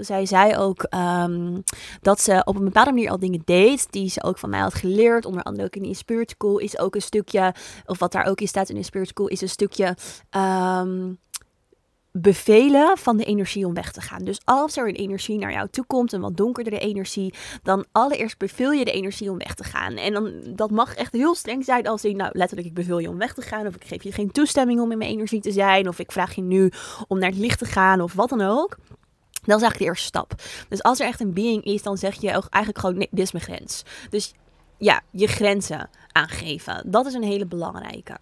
zij, 0.00 0.26
zei 0.26 0.56
ook 0.56 0.86
um, 0.94 1.62
dat 2.00 2.20
ze 2.20 2.42
op 2.44 2.56
een 2.56 2.64
bepaalde 2.64 2.92
manier 2.92 3.10
al 3.10 3.18
dingen 3.18 3.42
deed 3.44 3.86
die 3.92 4.10
ze 4.10 4.22
ook 4.22 4.38
van 4.38 4.50
mij 4.50 4.60
had 4.60 4.74
geleerd. 4.74 5.24
Onder 5.24 5.42
andere 5.42 5.64
ook 5.64 5.76
in 5.76 5.82
die 5.82 5.94
Spirit 5.94 6.30
School 6.30 6.58
is 6.58 6.78
ook 6.78 6.94
een 6.94 7.02
stukje, 7.02 7.54
of 7.86 7.98
wat 7.98 8.12
daar 8.12 8.26
ook 8.26 8.40
in 8.40 8.48
staat 8.48 8.68
in 8.68 8.76
de 8.76 8.82
Spirit 8.82 9.08
School, 9.08 9.28
is 9.28 9.40
een 9.40 9.48
stukje... 9.48 9.96
Um, 10.36 11.18
bevelen 12.12 12.98
van 12.98 13.16
de 13.16 13.24
energie 13.24 13.66
om 13.66 13.74
weg 13.74 13.92
te 13.92 14.00
gaan. 14.00 14.24
Dus 14.24 14.40
als 14.44 14.76
er 14.76 14.88
een 14.88 14.94
energie 14.94 15.38
naar 15.38 15.52
jou 15.52 15.68
toe 15.70 15.84
komt, 15.86 16.12
een 16.12 16.20
wat 16.20 16.36
donkerdere 16.36 16.78
energie, 16.78 17.34
dan 17.62 17.86
allereerst 17.92 18.38
beveel 18.38 18.72
je 18.72 18.84
de 18.84 18.92
energie 18.92 19.30
om 19.30 19.38
weg 19.38 19.54
te 19.54 19.64
gaan. 19.64 19.96
En 19.96 20.12
dan, 20.12 20.32
dat 20.46 20.70
mag 20.70 20.94
echt 20.94 21.12
heel 21.12 21.34
streng 21.34 21.64
zijn 21.64 21.86
als 21.86 22.04
ik, 22.04 22.16
nou 22.16 22.30
letterlijk, 22.32 22.68
ik 22.68 22.74
beveel 22.74 22.98
je 22.98 23.08
om 23.08 23.18
weg 23.18 23.34
te 23.34 23.42
gaan, 23.42 23.66
of 23.66 23.74
ik 23.74 23.84
geef 23.84 24.02
je 24.02 24.12
geen 24.12 24.30
toestemming 24.30 24.80
om 24.80 24.92
in 24.92 24.98
mijn 24.98 25.10
energie 25.10 25.40
te 25.40 25.52
zijn, 25.52 25.88
of 25.88 25.98
ik 25.98 26.12
vraag 26.12 26.34
je 26.34 26.42
nu 26.42 26.72
om 27.08 27.18
naar 27.18 27.30
het 27.30 27.38
licht 27.38 27.58
te 27.58 27.64
gaan, 27.64 28.00
of 28.00 28.12
wat 28.12 28.28
dan 28.28 28.40
ook. 28.40 28.76
Dat 29.44 29.56
is 29.56 29.62
eigenlijk 29.62 29.78
de 29.78 29.84
eerste 29.84 30.06
stap. 30.06 30.34
Dus 30.68 30.82
als 30.82 31.00
er 31.00 31.06
echt 31.06 31.20
een 31.20 31.32
being 31.32 31.64
is, 31.64 31.82
dan 31.82 31.96
zeg 31.96 32.20
je 32.20 32.30
eigenlijk 32.30 32.78
gewoon, 32.78 32.96
nee, 32.96 33.08
dit 33.10 33.24
is 33.24 33.32
mijn 33.32 33.44
grens. 33.44 33.84
Dus 34.10 34.34
ja, 34.78 35.00
je 35.10 35.26
grenzen 35.26 35.90
aangeven. 36.12 36.82
Dat 36.86 37.06
is 37.06 37.14
een 37.14 37.22
hele 37.22 37.46
belangrijke. 37.46 38.18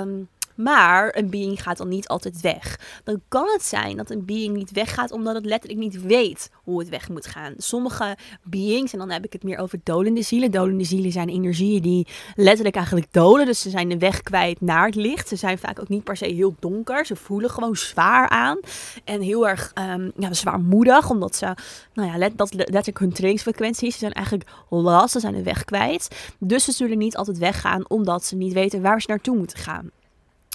Um, 0.00 0.28
Maar 0.54 1.16
een 1.16 1.30
being 1.30 1.62
gaat 1.62 1.76
dan 1.76 1.88
niet 1.88 2.08
altijd 2.08 2.40
weg. 2.40 2.78
Dan 3.04 3.20
kan 3.28 3.46
het 3.52 3.62
zijn 3.62 3.96
dat 3.96 4.10
een 4.10 4.24
being 4.24 4.56
niet 4.56 4.70
weggaat 4.70 5.10
omdat 5.10 5.34
het 5.34 5.44
letterlijk 5.44 5.80
niet 5.80 6.02
weet 6.02 6.50
hoe 6.54 6.78
het 6.78 6.88
weg 6.88 7.08
moet 7.08 7.26
gaan. 7.26 7.54
Sommige 7.56 8.16
beings, 8.42 8.92
en 8.92 8.98
dan 8.98 9.10
heb 9.10 9.24
ik 9.24 9.32
het 9.32 9.42
meer 9.42 9.58
over 9.58 9.80
dolende 9.82 10.22
zielen. 10.22 10.50
Dolende 10.50 10.84
zielen 10.84 11.12
zijn 11.12 11.28
energieën 11.28 11.82
die 11.82 12.06
letterlijk 12.34 12.76
eigenlijk 12.76 13.12
dolen. 13.12 13.46
Dus 13.46 13.60
ze 13.60 13.70
zijn 13.70 13.88
de 13.88 13.98
weg 13.98 14.20
kwijt 14.20 14.60
naar 14.60 14.86
het 14.86 14.94
licht. 14.94 15.28
Ze 15.28 15.36
zijn 15.36 15.58
vaak 15.58 15.80
ook 15.80 15.88
niet 15.88 16.04
per 16.04 16.16
se 16.16 16.26
heel 16.26 16.54
donker. 16.58 17.06
Ze 17.06 17.16
voelen 17.16 17.50
gewoon 17.50 17.76
zwaar 17.76 18.28
aan. 18.28 18.58
En 19.04 19.20
heel 19.20 19.48
erg 19.48 19.72
um, 19.78 20.12
ja, 20.16 20.32
zwaarmoedig, 20.32 21.10
omdat 21.10 21.36
ze, 21.36 21.54
nou 21.94 22.08
ja, 22.08 22.18
let, 22.18 22.38
dat 22.38 22.54
letterlijk 22.54 22.98
hun 22.98 23.12
trainingsfrequentie 23.12 23.86
is. 23.88 23.92
Ze 23.92 23.98
zijn 23.98 24.12
eigenlijk 24.12 24.50
last, 24.68 25.12
ze 25.12 25.20
zijn 25.20 25.34
de 25.34 25.42
weg 25.42 25.64
kwijt. 25.64 26.34
Dus 26.38 26.64
ze 26.64 26.72
zullen 26.72 26.98
niet 26.98 27.16
altijd 27.16 27.38
weggaan 27.38 27.88
omdat 27.88 28.24
ze 28.24 28.36
niet 28.36 28.52
weten 28.52 28.82
waar 28.82 29.00
ze 29.00 29.10
naartoe 29.10 29.36
moeten 29.36 29.58
gaan. 29.58 29.90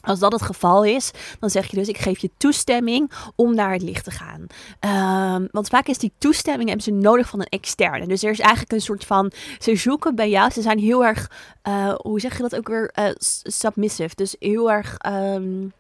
Als 0.02 0.20
dat 0.20 0.32
het 0.32 0.42
geval 0.42 0.84
is, 0.84 1.12
dan 1.40 1.50
zeg 1.50 1.70
je 1.70 1.78
dus: 1.78 1.88
ik 1.88 1.98
geef 1.98 2.20
je 2.20 2.30
toestemming 2.38 3.12
om 3.36 3.56
naar 3.56 3.72
het 3.72 3.82
licht 3.82 4.04
te 4.04 4.12
gaan. 4.12 4.48
Um, 5.36 5.48
want 5.52 5.68
vaak 5.68 5.88
is 5.88 5.98
die 5.98 6.12
toestemming 6.18 6.68
hebben 6.70 6.86
ze 6.86 6.92
nodig 6.92 7.30
van 7.30 7.40
een 7.40 7.50
externe. 7.50 8.08
Dus 8.08 8.24
er 8.24 8.32
is 8.32 8.40
eigenlijk 8.40 8.72
een 8.72 8.82
soort 8.82 9.06
van: 9.06 9.32
ze 9.60 9.76
zoeken 9.76 10.16
bij 10.16 10.30
jou. 10.30 10.52
Ze 10.52 10.62
zijn 10.62 10.80
heel 10.80 11.06
erg, 11.06 11.32
uh, 11.68 11.94
hoe 11.96 12.20
zeg 12.20 12.36
je 12.36 12.42
dat 12.42 12.56
ook 12.56 12.68
weer? 12.68 12.92
Uh, 13.00 13.10
submissive. 13.44 14.16
Dus 14.16 14.36
heel 14.40 14.72
erg. 14.72 14.98
Um, 15.06 15.74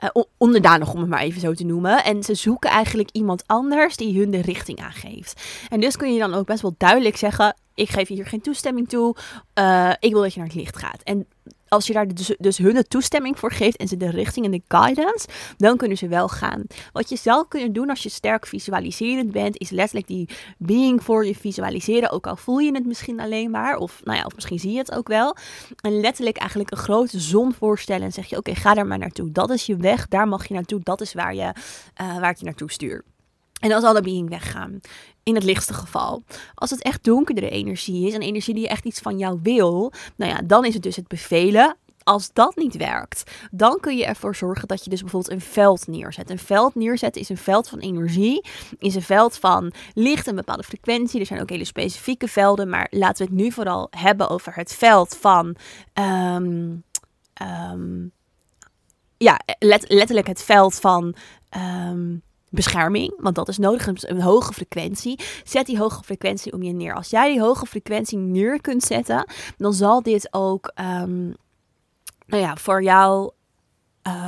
uh, 0.00 0.22
onderdanig, 0.36 0.92
om 0.92 1.00
het 1.00 1.08
maar 1.08 1.20
even 1.20 1.40
zo 1.40 1.54
te 1.54 1.64
noemen. 1.64 2.04
En 2.04 2.22
ze 2.22 2.34
zoeken 2.34 2.70
eigenlijk 2.70 3.10
iemand 3.12 3.42
anders 3.46 3.96
die 3.96 4.18
hun 4.18 4.30
de 4.30 4.40
richting 4.40 4.78
aangeeft. 4.80 5.42
En 5.68 5.80
dus 5.80 5.96
kun 5.96 6.12
je 6.12 6.18
dan 6.18 6.34
ook 6.34 6.46
best 6.46 6.62
wel 6.62 6.74
duidelijk 6.78 7.16
zeggen: 7.16 7.56
Ik 7.74 7.88
geef 7.88 8.08
hier 8.08 8.26
geen 8.26 8.40
toestemming 8.40 8.88
toe. 8.88 9.16
Ik 9.98 10.12
wil 10.12 10.22
dat 10.22 10.32
je 10.32 10.38
naar 10.38 10.48
het 10.48 10.56
licht 10.56 10.76
gaat. 10.76 11.02
En 11.02 11.26
als 11.74 11.86
je 11.86 11.92
daar 11.92 12.08
dus, 12.08 12.34
dus 12.38 12.58
hun 12.58 12.84
toestemming 12.88 13.38
voor 13.38 13.52
geeft 13.52 13.76
en 13.76 13.88
ze 13.88 13.96
de 13.96 14.10
richting 14.10 14.44
en 14.44 14.50
de 14.50 14.62
guidance, 14.68 15.28
dan 15.56 15.76
kunnen 15.76 15.96
ze 15.96 16.08
wel 16.08 16.28
gaan. 16.28 16.62
Wat 16.92 17.08
je 17.08 17.16
zelf 17.16 17.48
kunt 17.48 17.74
doen 17.74 17.90
als 17.90 18.02
je 18.02 18.08
sterk 18.08 18.46
visualiserend 18.46 19.32
bent, 19.32 19.58
is 19.58 19.70
letterlijk 19.70 20.06
die 20.06 20.28
being 20.58 21.02
voor 21.02 21.26
je 21.26 21.34
visualiseren. 21.34 22.10
Ook 22.10 22.26
al 22.26 22.36
voel 22.36 22.58
je 22.58 22.72
het 22.72 22.86
misschien 22.86 23.20
alleen 23.20 23.50
maar, 23.50 23.76
of, 23.76 24.00
nou 24.04 24.18
ja, 24.18 24.24
of 24.24 24.34
misschien 24.34 24.58
zie 24.58 24.72
je 24.72 24.78
het 24.78 24.92
ook 24.92 25.08
wel. 25.08 25.36
En 25.80 26.00
letterlijk 26.00 26.36
eigenlijk 26.36 26.70
een 26.70 26.76
grote 26.76 27.20
zon 27.20 27.54
voorstellen 27.54 28.02
en 28.02 28.12
zeg 28.12 28.26
je: 28.26 28.36
Oké, 28.36 28.54
ga 28.54 28.74
daar 28.74 28.86
maar 28.86 28.98
naartoe. 28.98 29.32
Dat 29.32 29.50
is 29.50 29.66
je 29.66 29.76
weg, 29.76 30.08
daar 30.08 30.28
mag 30.28 30.48
je 30.48 30.54
naartoe. 30.54 30.80
Dat 30.82 31.00
is 31.00 31.14
waar, 31.14 31.34
je, 31.34 31.54
uh, 32.00 32.18
waar 32.18 32.30
ik 32.30 32.38
je 32.38 32.44
naartoe 32.44 32.70
stuur. 32.70 33.04
En 33.64 33.70
dan 33.70 33.80
zal 33.80 33.92
de 33.92 34.02
being 34.02 34.28
weggaan. 34.28 34.80
In 35.22 35.34
het 35.34 35.44
lichtste 35.44 35.74
geval. 35.74 36.22
Als 36.54 36.70
het 36.70 36.82
echt 36.82 37.04
donkerdere 37.04 37.50
energie 37.50 38.06
is, 38.06 38.14
een 38.14 38.20
energie 38.20 38.54
die 38.54 38.68
echt 38.68 38.84
iets 38.84 39.00
van 39.00 39.18
jou 39.18 39.38
wil, 39.42 39.92
nou 40.16 40.30
ja, 40.30 40.40
dan 40.44 40.64
is 40.64 40.74
het 40.74 40.82
dus 40.82 40.96
het 40.96 41.08
bevelen. 41.08 41.76
Als 42.02 42.32
dat 42.32 42.56
niet 42.56 42.76
werkt, 42.76 43.30
dan 43.50 43.80
kun 43.80 43.96
je 43.96 44.04
ervoor 44.04 44.36
zorgen 44.36 44.68
dat 44.68 44.84
je 44.84 44.90
dus 44.90 45.00
bijvoorbeeld 45.00 45.32
een 45.32 45.40
veld 45.40 45.86
neerzet. 45.86 46.30
Een 46.30 46.38
veld 46.38 46.74
neerzetten 46.74 47.20
is 47.20 47.28
een 47.28 47.36
veld 47.36 47.68
van 47.68 47.78
energie, 47.78 48.44
is 48.78 48.94
een 48.94 49.02
veld 49.02 49.38
van 49.38 49.72
licht, 49.94 50.26
een 50.26 50.34
bepaalde 50.34 50.62
frequentie. 50.62 51.20
Er 51.20 51.26
zijn 51.26 51.40
ook 51.40 51.50
hele 51.50 51.64
specifieke 51.64 52.28
velden, 52.28 52.68
maar 52.68 52.86
laten 52.90 53.26
we 53.26 53.32
het 53.32 53.42
nu 53.42 53.52
vooral 53.52 53.88
hebben 53.90 54.28
over 54.28 54.54
het 54.54 54.74
veld 54.74 55.16
van. 55.16 55.56
Um, 55.94 56.84
um, 57.42 58.12
ja, 59.16 59.40
let, 59.58 59.84
letterlijk 59.88 60.26
het 60.26 60.42
veld 60.42 60.74
van. 60.74 61.14
Um, 61.56 62.22
bescherming, 62.54 63.14
want 63.16 63.34
dat 63.34 63.48
is 63.48 63.58
nodig, 63.58 63.86
een, 63.86 64.20
hoge 64.20 64.52
frequentie. 64.52 65.20
Zet 65.44 65.66
die 65.66 65.78
hoge 65.78 66.02
frequentie 66.02 66.52
om 66.52 66.62
je 66.62 66.72
neer. 66.72 66.94
Als 66.94 67.10
jij 67.10 67.30
die 67.30 67.40
hoge 67.40 67.66
frequentie 67.66 68.18
neer 68.18 68.60
kunt 68.60 68.82
zetten, 68.82 69.26
dan 69.56 69.74
zal 69.74 70.02
dit 70.02 70.28
ook 70.30 70.72
um, 70.80 71.34
nou 72.26 72.42
ja, 72.42 72.56
voor 72.56 72.82
jou 72.82 73.32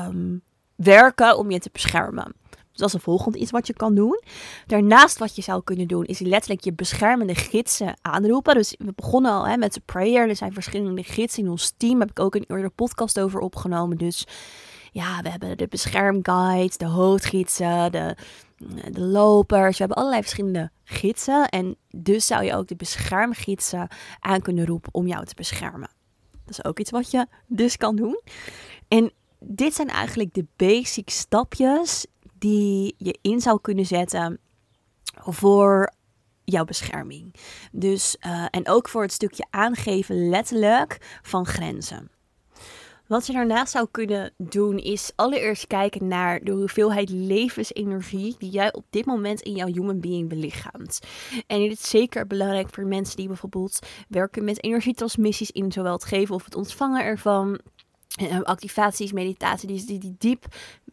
um, 0.09 0.43
werken 0.77 1.39
om 1.39 1.51
je 1.51 1.59
te 1.59 1.71
beschermen. 1.73 2.35
Dus 2.77 2.85
dat 2.85 2.95
is 2.95 2.95
een 2.95 3.13
volgende 3.13 3.39
iets 3.39 3.51
wat 3.51 3.67
je 3.67 3.73
kan 3.73 3.95
doen. 3.95 4.23
Daarnaast 4.67 5.19
wat 5.19 5.37
je 5.37 5.43
zou 5.43 5.63
kunnen 5.65 5.89
doen, 5.89 6.05
is 6.05 6.19
letterlijk 6.19 6.65
je 6.65 6.73
beschermende 6.73 7.35
gidsen 7.35 7.97
aanroepen. 8.03 8.55
Dus 8.55 8.75
we 8.79 8.93
begonnen 8.95 9.33
al 9.33 9.47
hè, 9.47 9.57
met 9.57 9.75
de 9.75 9.81
prayer. 9.85 10.29
Er 10.29 10.37
zijn 10.37 10.53
verschillende 10.53 11.03
gidsen 11.03 11.43
in 11.43 11.51
ons 11.51 11.75
team. 11.77 11.99
Daar 11.99 12.01
heb 12.01 12.19
ik 12.19 12.25
ook 12.25 12.35
een 12.35 12.45
eerdere 12.47 12.71
podcast 12.71 13.21
over 13.21 13.41
opgenomen. 13.41 13.97
Dus 13.97 14.27
ja, 14.97 15.23
we 15.23 15.31
hebben 15.31 15.59
de 15.59 15.67
beschermguides, 15.69 16.77
de 16.77 16.87
hoofdgidsen, 16.87 17.93
de, 17.93 18.17
de 18.91 19.01
lopers. 19.01 19.79
We 19.79 19.85
hebben 19.85 19.97
allerlei 19.97 20.23
verschillende 20.23 20.71
gidsen. 20.85 21.49
En 21.49 21.77
dus 21.91 22.27
zou 22.27 22.45
je 22.45 22.55
ook 22.55 22.69
de 22.69 22.77
beschermgidsen 22.77 23.89
aan 24.21 24.41
kunnen 24.41 24.67
roepen 24.67 24.95
om 24.95 25.07
jou 25.07 25.25
te 25.25 25.35
beschermen. 25.35 25.91
Dat 26.45 26.59
is 26.59 26.65
ook 26.65 26.79
iets 26.79 26.91
wat 26.91 27.11
je 27.11 27.27
dus 27.47 27.77
kan 27.77 27.97
doen. 27.97 28.21
En 28.89 29.13
dit 29.39 29.75
zijn 29.75 29.89
eigenlijk 29.89 30.35
de 30.35 30.47
basic 30.57 31.11
stapjes 31.11 32.07
die 32.39 32.95
je 32.99 33.19
in 33.23 33.41
zou 33.41 33.61
kunnen 33.61 33.87
zetten 33.87 34.39
voor 35.15 35.93
jouw 36.45 36.65
bescherming. 36.65 37.35
Dus, 37.73 38.17
uh, 38.27 38.47
en 38.51 38.69
ook 38.69 38.89
voor 38.89 39.03
het 39.03 39.13
stukje 39.13 39.47
aangeven 39.51 40.29
letterlijk 40.29 41.19
van 41.23 41.47
grenzen. 41.47 42.11
Wat 43.07 43.27
je 43.27 43.33
daarnaast 43.33 43.73
zou 43.73 43.87
kunnen 43.91 44.33
doen 44.37 44.79
is 44.79 45.13
allereerst 45.17 45.67
kijken 45.67 46.09
naar 46.09 46.45
de 46.45 46.51
hoeveelheid 46.51 47.11
levensenergie 47.11 48.35
die 48.39 48.51
jij 48.51 48.73
op 48.73 48.85
dit 48.91 49.07
moment 49.07 49.41
in 49.41 49.53
jouw 49.53 49.67
human 49.67 50.01
being 50.01 50.29
belichaamt. 50.29 51.01
En 51.47 51.59
dit 51.59 51.73
is 51.73 51.89
zeker 51.89 52.27
belangrijk 52.27 52.69
voor 52.71 52.85
mensen 52.85 53.17
die 53.17 53.27
bijvoorbeeld 53.27 53.79
werken 54.09 54.45
met 54.45 54.65
energietransmissies 54.65 55.51
in 55.51 55.73
zowel 55.73 55.93
het 55.93 56.05
geven 56.05 56.35
of 56.35 56.45
het 56.45 56.55
ontvangen 56.55 57.05
ervan. 57.05 57.61
Uh, 58.21 58.41
activaties, 58.41 59.13
meditaties 59.13 59.87
die, 59.87 59.99
die 59.99 60.15
diep 60.19 60.45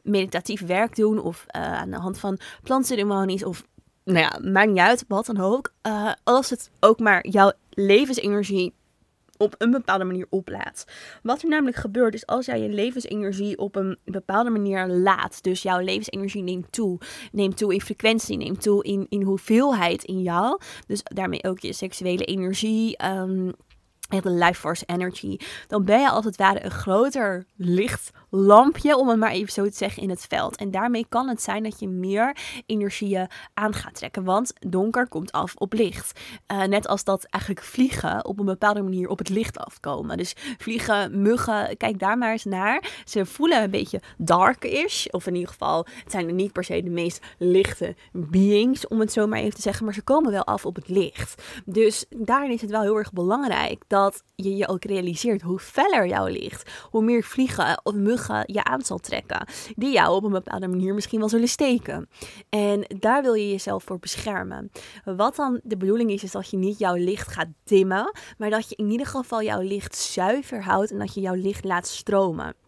meditatief 0.01 0.65
werk 0.65 0.95
doen 0.95 1.19
of 1.19 1.45
uh, 1.55 1.73
aan 1.73 1.89
de 1.89 1.97
hand 1.97 2.19
van 2.19 2.39
plantceremonies 2.63 3.43
of 3.43 3.63
nou 4.03 4.19
ja, 4.19 4.39
maakt 4.51 4.69
niet 4.69 4.79
uit, 4.79 5.05
wat 5.07 5.25
dan 5.25 5.39
ook. 5.39 5.73
Uh, 5.87 6.11
als 6.23 6.49
het 6.49 6.71
ook 6.79 6.99
maar 6.99 7.27
jouw 7.27 7.51
levensenergie 7.69 8.73
op 9.43 9.55
een 9.57 9.71
bepaalde 9.71 10.03
manier 10.03 10.27
oplaat. 10.29 10.85
Wat 11.23 11.41
er 11.41 11.49
namelijk 11.49 11.77
gebeurt 11.77 12.13
is 12.13 12.25
als 12.25 12.45
jij 12.45 12.61
je 12.61 12.69
levensenergie 12.69 13.57
op 13.57 13.75
een 13.75 13.97
bepaalde 14.05 14.49
manier 14.49 14.87
laat. 14.87 15.43
Dus 15.43 15.61
jouw 15.61 15.79
levensenergie 15.79 16.43
neemt 16.43 16.71
toe. 16.71 16.99
Neemt 17.31 17.57
toe 17.57 17.73
in 17.73 17.81
frequentie, 17.81 18.37
neemt 18.37 18.61
toe 18.61 18.83
in, 18.83 19.05
in 19.09 19.21
hoeveelheid 19.21 20.03
in 20.03 20.21
jou. 20.21 20.59
Dus 20.87 21.01
daarmee 21.03 21.43
ook 21.43 21.59
je 21.59 21.73
seksuele 21.73 22.25
energie. 22.25 23.05
Um, 23.05 23.53
de 24.21 24.29
life 24.29 24.59
force 24.59 24.85
energy, 24.85 25.37
dan 25.67 25.85
ben 25.85 26.01
je 26.01 26.09
als 26.09 26.25
het 26.25 26.37
ware 26.37 26.65
een 26.65 26.71
groter 26.71 27.45
lichtlampje, 27.55 28.97
om 28.97 29.07
het 29.07 29.19
maar 29.19 29.31
even 29.31 29.53
zo 29.53 29.65
te 29.65 29.77
zeggen, 29.77 30.03
in 30.03 30.09
het 30.09 30.25
veld. 30.29 30.55
En 30.55 30.71
daarmee 30.71 31.05
kan 31.09 31.27
het 31.27 31.41
zijn 31.41 31.63
dat 31.63 31.79
je 31.79 31.87
meer 31.87 32.37
energieën 32.65 33.27
aan 33.53 33.73
gaat 33.73 33.95
trekken, 33.95 34.23
want 34.23 34.53
donker 34.59 35.07
komt 35.07 35.31
af 35.31 35.55
op 35.55 35.73
licht. 35.73 36.19
Uh, 36.51 36.63
net 36.63 36.87
als 36.87 37.03
dat 37.03 37.23
eigenlijk 37.23 37.65
vliegen 37.65 38.25
op 38.25 38.39
een 38.39 38.45
bepaalde 38.45 38.81
manier 38.81 39.07
op 39.07 39.17
het 39.17 39.29
licht 39.29 39.57
afkomen. 39.57 40.17
Dus 40.17 40.35
vliegen, 40.57 41.21
muggen, 41.21 41.77
kijk 41.77 41.99
daar 41.99 42.17
maar 42.17 42.31
eens 42.31 42.43
naar. 42.43 42.83
Ze 43.05 43.25
voelen 43.25 43.63
een 43.63 43.71
beetje 43.71 44.01
darkish, 44.17 45.05
of 45.05 45.27
in 45.27 45.33
ieder 45.33 45.49
geval, 45.49 45.85
het 46.03 46.11
zijn 46.11 46.35
niet 46.35 46.51
per 46.51 46.63
se 46.63 46.83
de 46.83 46.89
meest 46.89 47.25
lichte 47.37 47.95
beings, 48.11 48.87
om 48.87 48.99
het 48.99 49.11
zo 49.11 49.27
maar 49.27 49.39
even 49.39 49.55
te 49.55 49.61
zeggen, 49.61 49.85
maar 49.85 49.93
ze 49.93 50.01
komen 50.01 50.31
wel 50.31 50.43
af 50.43 50.65
op 50.65 50.75
het 50.75 50.89
licht. 50.89 51.41
Dus 51.65 52.05
daarin 52.09 52.51
is 52.51 52.61
het 52.61 52.69
wel 52.69 52.81
heel 52.81 52.97
erg 52.97 53.11
belangrijk 53.13 53.83
dat 53.87 54.02
dat 54.03 54.23
je 54.35 54.55
je 54.55 54.67
ook 54.67 54.83
realiseert 54.83 55.41
hoe 55.41 55.59
feller 55.59 56.07
jouw 56.07 56.27
licht, 56.27 56.71
hoe 56.89 57.03
meer 57.03 57.23
vliegen 57.23 57.79
of 57.83 57.93
muggen 57.93 58.43
je 58.45 58.63
aan 58.63 58.81
zal 58.81 58.97
trekken, 58.97 59.47
die 59.75 59.91
jou 59.91 60.15
op 60.15 60.23
een 60.23 60.31
bepaalde 60.31 60.67
manier 60.67 60.93
misschien 60.93 61.19
wel 61.19 61.29
zullen 61.29 61.47
steken. 61.47 62.09
En 62.49 62.85
daar 62.99 63.21
wil 63.21 63.33
je 63.33 63.49
jezelf 63.49 63.83
voor 63.83 63.99
beschermen. 63.99 64.71
Wat 65.03 65.35
dan 65.35 65.59
de 65.63 65.77
bedoeling 65.77 66.11
is, 66.11 66.23
is 66.23 66.31
dat 66.31 66.49
je 66.49 66.57
niet 66.57 66.79
jouw 66.79 66.95
licht 66.95 67.27
gaat 67.27 67.49
dimmen, 67.63 68.11
maar 68.37 68.49
dat 68.49 68.69
je 68.69 68.75
in 68.75 68.91
ieder 68.91 69.07
geval 69.07 69.41
jouw 69.41 69.61
licht 69.61 69.95
zuiver 69.95 70.63
houdt 70.63 70.91
en 70.91 70.99
dat 70.99 71.13
je 71.13 71.21
jouw 71.21 71.35
licht 71.35 71.63
laat 71.63 71.87
stromen. 71.87 72.62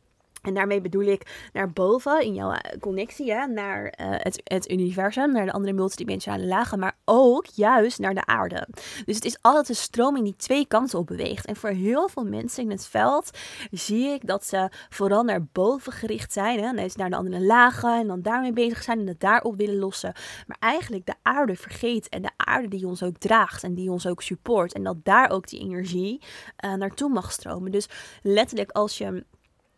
En 0.45 0.53
daarmee 0.53 0.81
bedoel 0.81 1.03
ik 1.03 1.49
naar 1.53 1.71
boven 1.71 2.21
in 2.21 2.33
jouw 2.33 2.51
eh, 2.51 2.79
connectie 2.79 3.31
hè, 3.31 3.47
naar 3.47 3.83
uh, 3.83 3.91
het, 3.97 4.41
het 4.43 4.71
universum, 4.71 5.31
naar 5.31 5.45
de 5.45 5.51
andere 5.51 5.73
multidimensionale 5.73 6.45
lagen, 6.45 6.79
maar 6.79 6.97
ook 7.05 7.45
juist 7.45 7.99
naar 7.99 8.13
de 8.13 8.25
aarde. 8.25 8.67
Dus 9.05 9.15
het 9.15 9.25
is 9.25 9.37
altijd 9.41 9.69
een 9.69 9.75
stroming 9.75 10.23
die 10.23 10.35
twee 10.35 10.67
kanten 10.67 10.99
op 10.99 11.07
beweegt. 11.07 11.45
En 11.45 11.55
voor 11.55 11.69
heel 11.69 12.07
veel 12.07 12.25
mensen 12.25 12.63
in 12.63 12.69
het 12.69 12.87
veld 12.87 13.29
zie 13.71 14.07
ik 14.07 14.27
dat 14.27 14.45
ze 14.45 14.69
vooral 14.89 15.23
naar 15.23 15.45
boven 15.51 15.91
gericht 15.91 16.33
zijn. 16.33 16.59
Hè, 16.59 16.71
naar 16.95 17.09
de 17.09 17.15
andere 17.15 17.41
lagen 17.41 17.99
en 17.99 18.07
dan 18.07 18.21
daarmee 18.21 18.53
bezig 18.53 18.83
zijn 18.83 18.99
en 18.99 19.07
het 19.07 19.19
daarop 19.19 19.57
willen 19.57 19.79
lossen. 19.79 20.13
Maar 20.47 20.57
eigenlijk 20.59 21.05
de 21.05 21.13
aarde 21.21 21.55
vergeet 21.55 22.09
en 22.09 22.21
de 22.21 22.31
aarde 22.37 22.67
die 22.67 22.87
ons 22.87 23.03
ook 23.03 23.17
draagt 23.17 23.63
en 23.63 23.73
die 23.73 23.91
ons 23.91 24.07
ook 24.07 24.21
support. 24.21 24.73
En 24.73 24.83
dat 24.83 24.97
daar 25.03 25.29
ook 25.29 25.47
die 25.47 25.59
energie 25.59 26.21
uh, 26.65 26.73
naartoe 26.73 27.09
mag 27.09 27.31
stromen. 27.31 27.71
Dus 27.71 27.89
letterlijk 28.21 28.71
als 28.71 28.97
je 28.97 29.25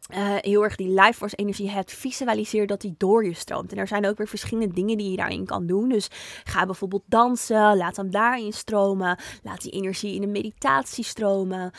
uh, 0.09 0.17
heel 0.35 0.63
erg 0.63 0.75
die 0.75 1.01
life 1.01 1.13
force 1.13 1.35
energie 1.35 1.69
hebt, 1.69 1.93
visualiseer 1.93 2.67
dat 2.67 2.81
die 2.81 2.95
door 2.97 3.25
je 3.25 3.33
stroomt. 3.33 3.71
En 3.71 3.77
er 3.77 3.87
zijn 3.87 4.07
ook 4.07 4.17
weer 4.17 4.27
verschillende 4.27 4.73
dingen 4.73 4.97
die 4.97 5.11
je 5.11 5.17
daarin 5.17 5.45
kan 5.45 5.65
doen. 5.65 5.89
Dus 5.89 6.07
ga 6.43 6.65
bijvoorbeeld 6.65 7.03
dansen, 7.05 7.77
laat 7.77 7.95
hem 7.95 8.11
daarin 8.11 8.53
stromen. 8.53 9.19
Laat 9.43 9.61
die 9.61 9.71
energie 9.71 10.15
in 10.15 10.21
de 10.21 10.27
meditatie 10.27 11.03
stromen. 11.03 11.71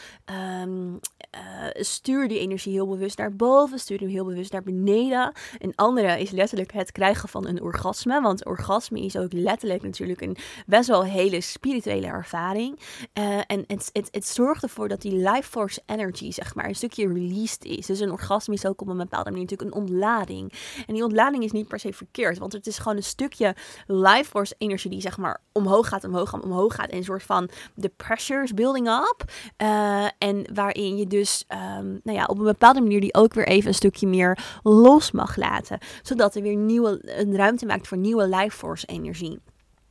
Um, 0.63 1.01
uh, 1.35 1.83
stuur 1.85 2.29
die 2.29 2.39
energie 2.39 2.73
heel 2.73 2.89
bewust 2.89 3.19
naar 3.19 3.37
boven, 3.37 3.79
stuur 3.79 3.99
hem 3.99 4.09
heel 4.09 4.25
bewust 4.25 4.53
naar 4.53 4.63
beneden. 4.63 5.33
Een 5.59 5.73
andere 5.75 6.21
is 6.21 6.31
letterlijk 6.31 6.73
het 6.73 6.93
krijgen 6.93 7.29
van 7.29 7.47
een 7.47 7.63
orgasme. 7.63 8.21
Want 8.21 8.45
orgasme 8.45 9.01
is 9.01 9.17
ook 9.17 9.33
letterlijk 9.33 9.83
natuurlijk 9.83 10.21
een 10.21 10.37
best 10.67 10.89
wel 10.89 11.05
hele 11.05 11.41
spirituele 11.41 12.07
ervaring. 12.07 12.79
Uh, 13.19 13.39
en 13.47 13.65
het, 13.67 13.91
het, 13.93 14.09
het 14.11 14.27
zorgt 14.27 14.63
ervoor 14.63 14.89
dat 14.89 15.03
die 15.03 15.13
life 15.13 15.51
force 15.51 15.83
energy, 15.87 16.31
zeg 16.31 16.55
maar, 16.55 16.69
een 16.69 16.75
stukje 16.75 17.07
released 17.07 17.65
is. 17.65 17.87
Dus 17.87 18.01
een 18.01 18.11
orgasme 18.19 18.55
is 18.55 18.67
ook 18.67 18.81
op 18.81 18.89
een 18.89 18.97
bepaalde 18.97 19.31
manier 19.31 19.45
natuurlijk 19.45 19.75
een 19.75 19.83
ontlading. 19.83 20.53
En 20.87 20.95
die 20.95 21.05
ontlading 21.05 21.45
is 21.45 21.53
niet 21.53 21.69
per 21.69 21.79
se 21.79 21.93
verkeerd, 21.93 22.39
want 22.39 22.53
het 22.53 22.67
is 22.67 22.79
gewoon 22.79 22.97
een 22.97 23.03
stukje 23.03 23.55
life 23.87 24.31
force 24.31 24.55
energie 24.59 24.91
die 24.91 25.01
zeg 25.01 25.19
maar 25.19 25.41
omhoog 25.53 25.89
gaat, 25.89 26.05
omhoog 26.05 26.31
gaat, 26.31 26.43
omhoog 26.43 26.75
gaat. 26.75 26.91
En 26.91 26.97
een 26.97 27.05
soort 27.05 27.23
van 27.23 27.49
de 27.75 27.91
pressure 27.97 28.55
building 28.55 28.89
up. 28.89 29.25
Uh, 29.63 30.05
en 30.19 30.55
waarin 30.55 30.97
je 30.97 31.07
dus 31.07 31.45
um, 31.79 32.01
nou 32.03 32.19
ja, 32.19 32.25
op 32.25 32.39
een 32.39 32.45
bepaalde 32.45 32.81
manier 32.81 33.01
die 33.01 33.15
ook 33.15 33.35
weer 33.35 33.47
even 33.47 33.69
een 33.69 33.75
stukje 33.75 34.07
meer 34.07 34.39
los 34.63 35.11
mag 35.11 35.37
laten. 35.37 35.79
Zodat 36.03 36.35
er 36.35 36.43
weer 36.43 36.57
nieuwe, 36.57 37.19
een 37.19 37.37
ruimte 37.37 37.67
maakt 37.67 37.89
voor 37.89 37.99
nieuwe 37.99 38.29
life 38.29 38.57
force 38.57 38.87
energie. 38.87 39.39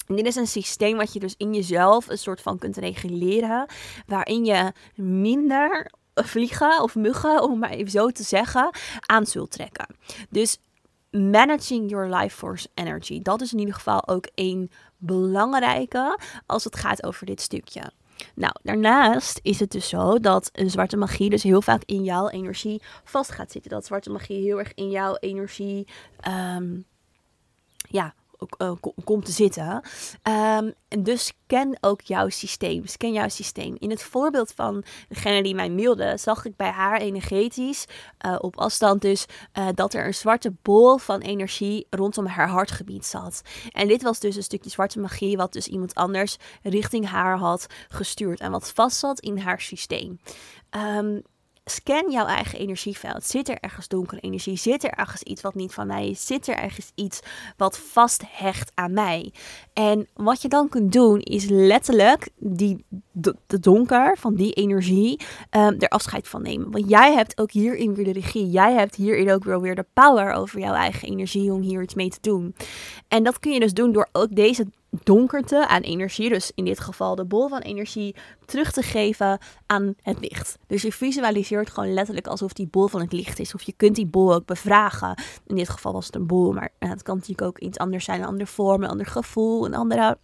En 0.07 0.15
dit 0.15 0.25
is 0.25 0.35
een 0.35 0.47
systeem 0.47 0.97
wat 0.97 1.13
je 1.13 1.19
dus 1.19 1.35
in 1.37 1.53
jezelf 1.53 2.09
een 2.09 2.17
soort 2.17 2.41
van 2.41 2.57
kunt 2.57 2.77
reguleren. 2.77 3.65
Waarin 4.05 4.45
je 4.45 4.71
minder 4.95 5.91
vliegen 6.25 6.81
of 6.81 6.95
muggen, 6.95 7.43
om 7.43 7.59
maar 7.59 7.69
even 7.69 7.91
zo 7.91 8.09
te 8.09 8.23
zeggen, 8.23 8.69
aan 9.05 9.25
zult 9.25 9.51
trekken. 9.51 9.95
Dus 10.29 10.57
managing 11.11 11.89
your 11.89 12.15
life 12.15 12.37
force 12.37 12.67
energy. 12.73 13.21
Dat 13.21 13.41
is 13.41 13.53
in 13.53 13.59
ieder 13.59 13.73
geval 13.73 14.07
ook 14.07 14.27
een 14.35 14.71
belangrijke 14.97 16.19
als 16.45 16.63
het 16.63 16.75
gaat 16.75 17.03
over 17.03 17.25
dit 17.25 17.41
stukje. 17.41 17.91
Nou, 18.35 18.53
daarnaast 18.63 19.39
is 19.43 19.59
het 19.59 19.71
dus 19.71 19.89
zo 19.89 20.19
dat 20.19 20.49
een 20.53 20.69
zwarte 20.69 20.97
magie 20.97 21.29
dus 21.29 21.43
heel 21.43 21.61
vaak 21.61 21.81
in 21.85 22.03
jouw 22.03 22.29
energie 22.29 22.81
vast 23.03 23.31
gaat 23.31 23.51
zitten. 23.51 23.71
Dat 23.71 23.85
zwarte 23.85 24.09
magie 24.09 24.43
heel 24.43 24.59
erg 24.59 24.73
in 24.73 24.89
jouw 24.89 25.15
energie 25.15 25.87
um, 26.55 26.85
ja, 27.89 28.13
komt 29.03 29.25
te 29.25 29.31
zitten. 29.31 29.81
Um, 30.23 30.73
dus 31.03 31.33
scan 31.47 31.77
ook 31.81 32.01
jouw 32.01 32.29
systeem. 32.29 32.87
Scan 32.87 33.11
jouw 33.11 33.29
systeem. 33.29 33.75
In 33.79 33.89
het 33.89 34.03
voorbeeld 34.03 34.51
van 34.55 34.83
degene 35.09 35.43
die 35.43 35.55
mij 35.55 35.69
mailde, 35.69 36.17
zag 36.17 36.45
ik 36.45 36.55
bij 36.55 36.69
haar 36.69 36.99
energetisch, 36.99 37.85
uh, 38.25 38.35
op 38.39 38.57
afstand 38.57 39.01
dus, 39.01 39.25
uh, 39.53 39.67
dat 39.73 39.93
er 39.93 40.05
een 40.05 40.13
zwarte 40.13 40.53
bol 40.61 40.97
van 40.97 41.21
energie 41.21 41.87
rondom 41.89 42.25
haar 42.25 42.49
hartgebied 42.49 43.05
zat. 43.05 43.41
En 43.71 43.87
dit 43.87 44.01
was 44.01 44.19
dus 44.19 44.35
een 44.35 44.43
stukje 44.43 44.69
zwarte 44.69 44.99
magie, 44.99 45.37
wat 45.37 45.53
dus 45.53 45.67
iemand 45.67 45.95
anders 45.95 46.37
richting 46.61 47.09
haar 47.09 47.37
had 47.37 47.67
gestuurd. 47.87 48.39
En 48.39 48.51
wat 48.51 48.71
vast 48.71 48.97
zat 48.97 49.19
in 49.19 49.37
haar 49.37 49.61
systeem. 49.61 50.19
Um, 50.97 51.21
Scan 51.69 52.11
jouw 52.11 52.25
eigen 52.25 52.59
energieveld. 52.59 53.23
Zit 53.23 53.49
er 53.49 53.57
ergens 53.59 53.87
donkere 53.87 54.21
energie? 54.21 54.57
Zit 54.57 54.83
er 54.83 54.89
ergens 54.89 55.23
iets 55.23 55.41
wat 55.41 55.55
niet 55.55 55.73
van 55.73 55.87
mij 55.87 56.09
is? 56.09 56.25
Zit 56.25 56.47
er 56.47 56.55
ergens 56.55 56.91
iets 56.95 57.19
wat 57.57 57.77
vasthecht 57.77 58.71
aan 58.73 58.93
mij? 58.93 59.33
En 59.73 60.07
wat 60.13 60.41
je 60.41 60.47
dan 60.47 60.69
kunt 60.69 60.91
doen 60.91 61.19
is 61.19 61.45
letterlijk 61.49 62.29
die, 62.37 62.85
de, 63.11 63.35
donker 63.59 64.17
van 64.17 64.35
die 64.35 64.53
energie 64.53 65.19
um, 65.51 65.75
er 65.79 65.87
afscheid 65.87 66.27
van 66.27 66.41
nemen. 66.41 66.71
Want 66.71 66.89
jij 66.89 67.13
hebt 67.13 67.39
ook 67.39 67.51
hierin 67.51 67.95
weer 67.95 68.05
de 68.05 68.11
regie. 68.11 68.49
Jij 68.49 68.73
hebt 68.73 68.95
hierin 68.95 69.31
ook 69.31 69.43
weer, 69.43 69.61
weer 69.61 69.75
de 69.75 69.85
power 69.93 70.31
over 70.31 70.59
jouw 70.59 70.73
eigen 70.73 71.07
energie 71.07 71.53
om 71.53 71.61
hier 71.61 71.81
iets 71.81 71.95
mee 71.95 72.09
te 72.09 72.21
doen. 72.21 72.55
En 73.07 73.23
dat 73.23 73.39
kun 73.39 73.51
je 73.51 73.59
dus 73.59 73.73
doen 73.73 73.91
door 73.91 74.09
ook 74.11 74.35
deze 74.35 74.67
donkerte 75.03 75.67
aan 75.67 75.81
energie, 75.81 76.29
dus 76.29 76.51
in 76.55 76.65
dit 76.65 76.79
geval 76.79 77.15
de 77.15 77.25
bol 77.25 77.47
van 77.47 77.59
energie, 77.59 78.15
terug 78.45 78.71
te 78.71 78.81
geven 78.81 79.39
aan 79.65 79.93
het 80.01 80.19
licht. 80.19 80.57
Dus 80.67 80.81
je 80.81 80.91
visualiseert 80.91 81.69
gewoon 81.69 81.93
letterlijk 81.93 82.27
alsof 82.27 82.53
die 82.53 82.67
bol 82.67 82.87
van 82.87 83.01
het 83.01 83.13
licht 83.13 83.39
is. 83.39 83.53
Of 83.53 83.61
je 83.61 83.73
kunt 83.77 83.95
die 83.95 84.05
bol 84.05 84.33
ook 84.33 84.45
bevragen. 84.45 85.21
In 85.45 85.55
dit 85.55 85.69
geval 85.69 85.93
was 85.93 86.05
het 86.05 86.15
een 86.15 86.27
bol, 86.27 86.53
maar 86.53 86.69
het 86.79 87.03
kan 87.03 87.15
natuurlijk 87.15 87.47
ook 87.47 87.59
iets 87.59 87.77
anders 87.77 88.05
zijn. 88.05 88.21
Een 88.21 88.27
andere 88.27 88.47
vorm, 88.49 88.83
een 88.83 88.89
ander 88.89 89.05
gevoel, 89.05 89.65
een 89.65 89.75
andere 89.75 90.17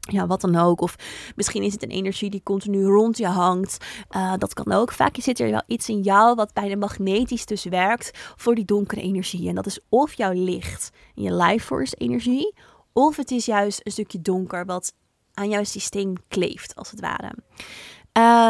ja, 0.00 0.26
wat 0.26 0.40
dan 0.40 0.56
ook. 0.56 0.80
Of 0.80 0.96
misschien 1.36 1.62
is 1.62 1.72
het 1.72 1.82
een 1.82 1.90
energie 1.90 2.30
die 2.30 2.42
continu 2.42 2.84
rond 2.84 3.18
je 3.18 3.26
hangt. 3.26 3.84
Uh, 4.16 4.32
dat 4.38 4.54
kan 4.54 4.72
ook. 4.72 4.92
Vaak 4.92 5.16
zit 5.18 5.40
er 5.40 5.50
wel 5.50 5.62
iets 5.66 5.88
in 5.88 6.00
jou 6.00 6.34
wat 6.34 6.52
bijna 6.52 6.76
magnetisch 6.76 7.46
dus 7.46 7.64
werkt 7.64 8.10
voor 8.36 8.54
die 8.54 8.64
donkere 8.64 9.00
energie. 9.00 9.48
En 9.48 9.54
dat 9.54 9.66
is 9.66 9.80
of 9.88 10.14
jouw 10.14 10.32
licht, 10.32 10.90
je 11.14 11.34
life 11.34 11.66
force 11.66 11.94
energie, 11.94 12.54
of 12.92 13.16
het 13.16 13.30
is 13.30 13.46
juist 13.46 13.80
een 13.82 13.92
stukje 13.92 14.20
donker 14.20 14.64
wat 14.64 14.94
aan 15.34 15.48
jouw 15.48 15.64
systeem 15.64 16.14
kleeft, 16.28 16.74
als 16.74 16.90
het 16.90 17.00
ware. 17.00 17.32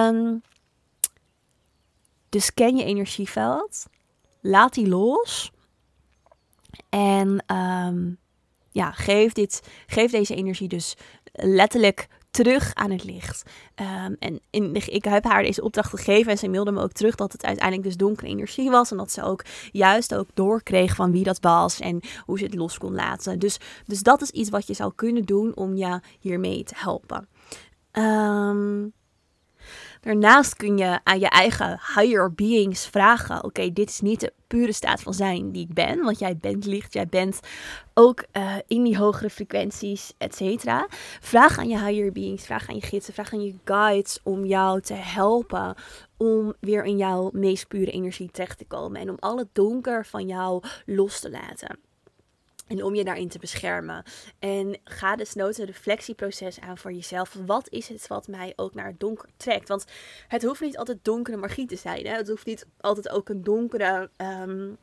Um, 0.08 0.42
dus 2.28 2.54
ken 2.54 2.76
je 2.76 2.84
energieveld. 2.84 3.86
Laat 4.40 4.74
die 4.74 4.88
los. 4.88 5.52
En 6.88 7.44
um, 7.56 8.18
ja, 8.70 8.92
geef, 8.92 9.32
dit, 9.32 9.62
geef 9.86 10.10
deze 10.10 10.34
energie 10.34 10.68
dus 10.68 10.96
letterlijk 11.32 12.08
terug 12.30 12.74
aan 12.74 12.90
het 12.90 13.04
licht. 13.04 13.42
Um, 13.76 14.16
en 14.18 14.40
in, 14.50 14.74
ik 14.74 15.04
heb 15.04 15.24
haar 15.24 15.42
deze 15.42 15.62
opdracht 15.62 15.90
gegeven 15.90 16.30
en 16.32 16.38
ze 16.38 16.48
mailde 16.48 16.72
me 16.72 16.82
ook 16.82 16.92
terug 16.92 17.14
dat 17.14 17.32
het 17.32 17.44
uiteindelijk 17.44 17.86
dus 17.86 17.96
donkere 17.96 18.28
energie 18.28 18.70
was. 18.70 18.90
En 18.90 18.96
dat 18.96 19.12
ze 19.12 19.22
ook 19.22 19.44
juist 19.72 20.14
ook 20.14 20.28
doorkreeg 20.34 20.94
van 20.94 21.12
wie 21.12 21.24
dat 21.24 21.40
was 21.40 21.80
en 21.80 22.00
hoe 22.24 22.38
ze 22.38 22.44
het 22.44 22.54
los 22.54 22.78
kon 22.78 22.94
laten. 22.94 23.38
Dus, 23.38 23.58
dus 23.86 24.02
dat 24.02 24.22
is 24.22 24.30
iets 24.30 24.50
wat 24.50 24.66
je 24.66 24.74
zou 24.74 24.92
kunnen 24.94 25.22
doen 25.22 25.56
om 25.56 25.76
je 25.76 26.00
hiermee 26.20 26.64
te 26.64 26.74
helpen. 26.76 27.28
Um, 27.92 28.92
Daarnaast 30.00 30.56
kun 30.56 30.78
je 30.78 31.00
aan 31.02 31.18
je 31.18 31.28
eigen 31.28 31.80
higher 31.94 32.34
beings 32.34 32.86
vragen: 32.86 33.44
oké, 33.44 33.72
dit 33.72 33.88
is 33.88 34.00
niet 34.00 34.20
de 34.20 34.32
pure 34.46 34.72
staat 34.72 35.00
van 35.00 35.14
zijn 35.14 35.52
die 35.52 35.64
ik 35.64 35.74
ben, 35.74 36.02
want 36.02 36.18
jij 36.18 36.36
bent 36.36 36.64
licht, 36.64 36.92
jij 36.92 37.06
bent 37.06 37.40
ook 37.94 38.24
uh, 38.32 38.54
in 38.66 38.82
die 38.82 38.98
hogere 38.98 39.30
frequenties, 39.30 40.12
et 40.18 40.34
cetera. 40.34 40.86
Vraag 41.20 41.58
aan 41.58 41.68
je 41.68 41.84
higher 41.84 42.12
beings, 42.12 42.44
vraag 42.44 42.68
aan 42.68 42.74
je 42.74 42.82
gidsen, 42.82 43.14
vraag 43.14 43.32
aan 43.32 43.44
je 43.44 43.54
guides 43.64 44.18
om 44.22 44.44
jou 44.44 44.80
te 44.80 44.94
helpen 44.94 45.74
om 46.16 46.54
weer 46.60 46.84
in 46.84 46.96
jouw 46.96 47.30
meest 47.32 47.68
pure 47.68 47.90
energie 47.90 48.30
terecht 48.30 48.58
te 48.58 48.64
komen 48.64 49.00
en 49.00 49.10
om 49.10 49.16
al 49.18 49.38
het 49.38 49.48
donker 49.52 50.06
van 50.06 50.26
jou 50.26 50.62
los 50.86 51.20
te 51.20 51.30
laten. 51.30 51.87
En 52.68 52.84
om 52.84 52.94
je 52.94 53.04
daarin 53.04 53.28
te 53.28 53.38
beschermen. 53.38 54.04
En 54.38 54.80
ga 54.84 55.16
dus 55.16 55.34
nooit 55.34 55.58
een 55.58 55.66
reflectieproces 55.66 56.60
aan 56.60 56.78
voor 56.78 56.92
jezelf. 56.92 57.36
Wat 57.46 57.70
is 57.70 57.88
het 57.88 58.06
wat 58.06 58.28
mij 58.28 58.52
ook 58.56 58.74
naar 58.74 58.86
het 58.86 59.00
donker 59.00 59.28
trekt? 59.36 59.68
Want 59.68 59.84
het 60.28 60.42
hoeft 60.42 60.60
niet 60.60 60.78
altijd 60.78 61.04
donkere 61.04 61.36
magie 61.36 61.66
te 61.66 61.76
zijn. 61.76 62.06
Hè? 62.06 62.14
Het 62.14 62.28
hoeft 62.28 62.46
niet 62.46 62.66
altijd 62.80 63.08
ook 63.08 63.28
een 63.28 63.42
donkere 63.42 64.10
um, 64.16 64.78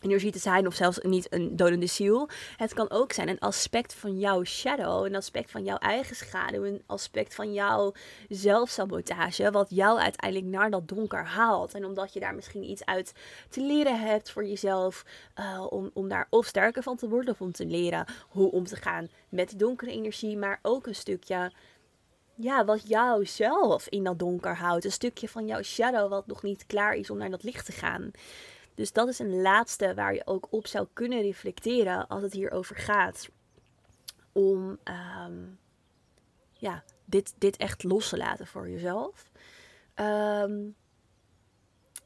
energie 0.00 0.32
te 0.32 0.38
zijn 0.38 0.66
of 0.66 0.74
zelfs 0.74 0.98
niet 0.98 1.32
een 1.32 1.56
dodende 1.56 1.86
ziel. 1.86 2.28
Het 2.56 2.74
kan 2.74 2.90
ook 2.90 3.12
zijn 3.12 3.28
een 3.28 3.38
aspect 3.38 3.94
van 3.94 4.18
jouw 4.18 4.44
shadow, 4.44 5.04
een 5.04 5.16
aspect 5.16 5.50
van 5.50 5.64
jouw 5.64 5.76
eigen 5.76 6.16
schaduw, 6.16 6.64
een 6.64 6.82
aspect 6.86 7.34
van 7.34 7.52
jouw 7.52 7.92
zelfsabotage, 8.28 9.50
wat 9.50 9.70
jou 9.70 9.98
uiteindelijk 9.98 10.52
naar 10.52 10.70
dat 10.70 10.88
donker 10.88 11.24
haalt. 11.24 11.74
En 11.74 11.84
omdat 11.84 12.12
je 12.12 12.20
daar 12.20 12.34
misschien 12.34 12.70
iets 12.70 12.84
uit 12.84 13.12
te 13.48 13.60
leren 13.60 14.00
hebt 14.00 14.30
voor 14.30 14.46
jezelf, 14.46 15.04
uh, 15.38 15.66
om, 15.70 15.90
om 15.94 16.08
daar 16.08 16.26
of 16.30 16.46
sterker 16.46 16.82
van 16.82 16.96
te 16.96 17.08
worden 17.08 17.34
of 17.34 17.40
om 17.40 17.52
te 17.52 17.66
leren 17.66 18.04
hoe 18.28 18.50
om 18.50 18.64
te 18.64 18.76
gaan 18.76 19.08
met 19.28 19.58
donkere 19.58 19.90
energie, 19.90 20.36
maar 20.36 20.58
ook 20.62 20.86
een 20.86 20.94
stukje 20.94 21.52
ja, 22.34 22.64
wat 22.64 22.88
jou 22.88 23.26
zelf 23.26 23.88
in 23.88 24.04
dat 24.04 24.18
donker 24.18 24.56
houdt. 24.56 24.84
Een 24.84 24.92
stukje 24.92 25.28
van 25.28 25.46
jouw 25.46 25.62
shadow 25.62 26.10
wat 26.10 26.26
nog 26.26 26.42
niet 26.42 26.66
klaar 26.66 26.94
is 26.94 27.10
om 27.10 27.18
naar 27.18 27.30
dat 27.30 27.42
licht 27.42 27.66
te 27.66 27.72
gaan. 27.72 28.10
Dus 28.80 28.92
dat 28.92 29.08
is 29.08 29.18
een 29.18 29.40
laatste 29.40 29.94
waar 29.94 30.14
je 30.14 30.26
ook 30.26 30.46
op 30.50 30.66
zou 30.66 30.86
kunnen 30.92 31.22
reflecteren 31.22 32.08
als 32.08 32.22
het 32.22 32.32
hier 32.32 32.50
over 32.50 32.76
gaat. 32.76 33.28
Om 34.32 34.78
ehm, 34.82 35.38
ja, 36.52 36.84
dit, 37.04 37.34
dit 37.38 37.56
echt 37.56 37.82
los 37.82 38.08
te 38.08 38.16
laten 38.16 38.46
voor 38.46 38.70
jezelf. 38.70 39.30
Um, 39.94 40.74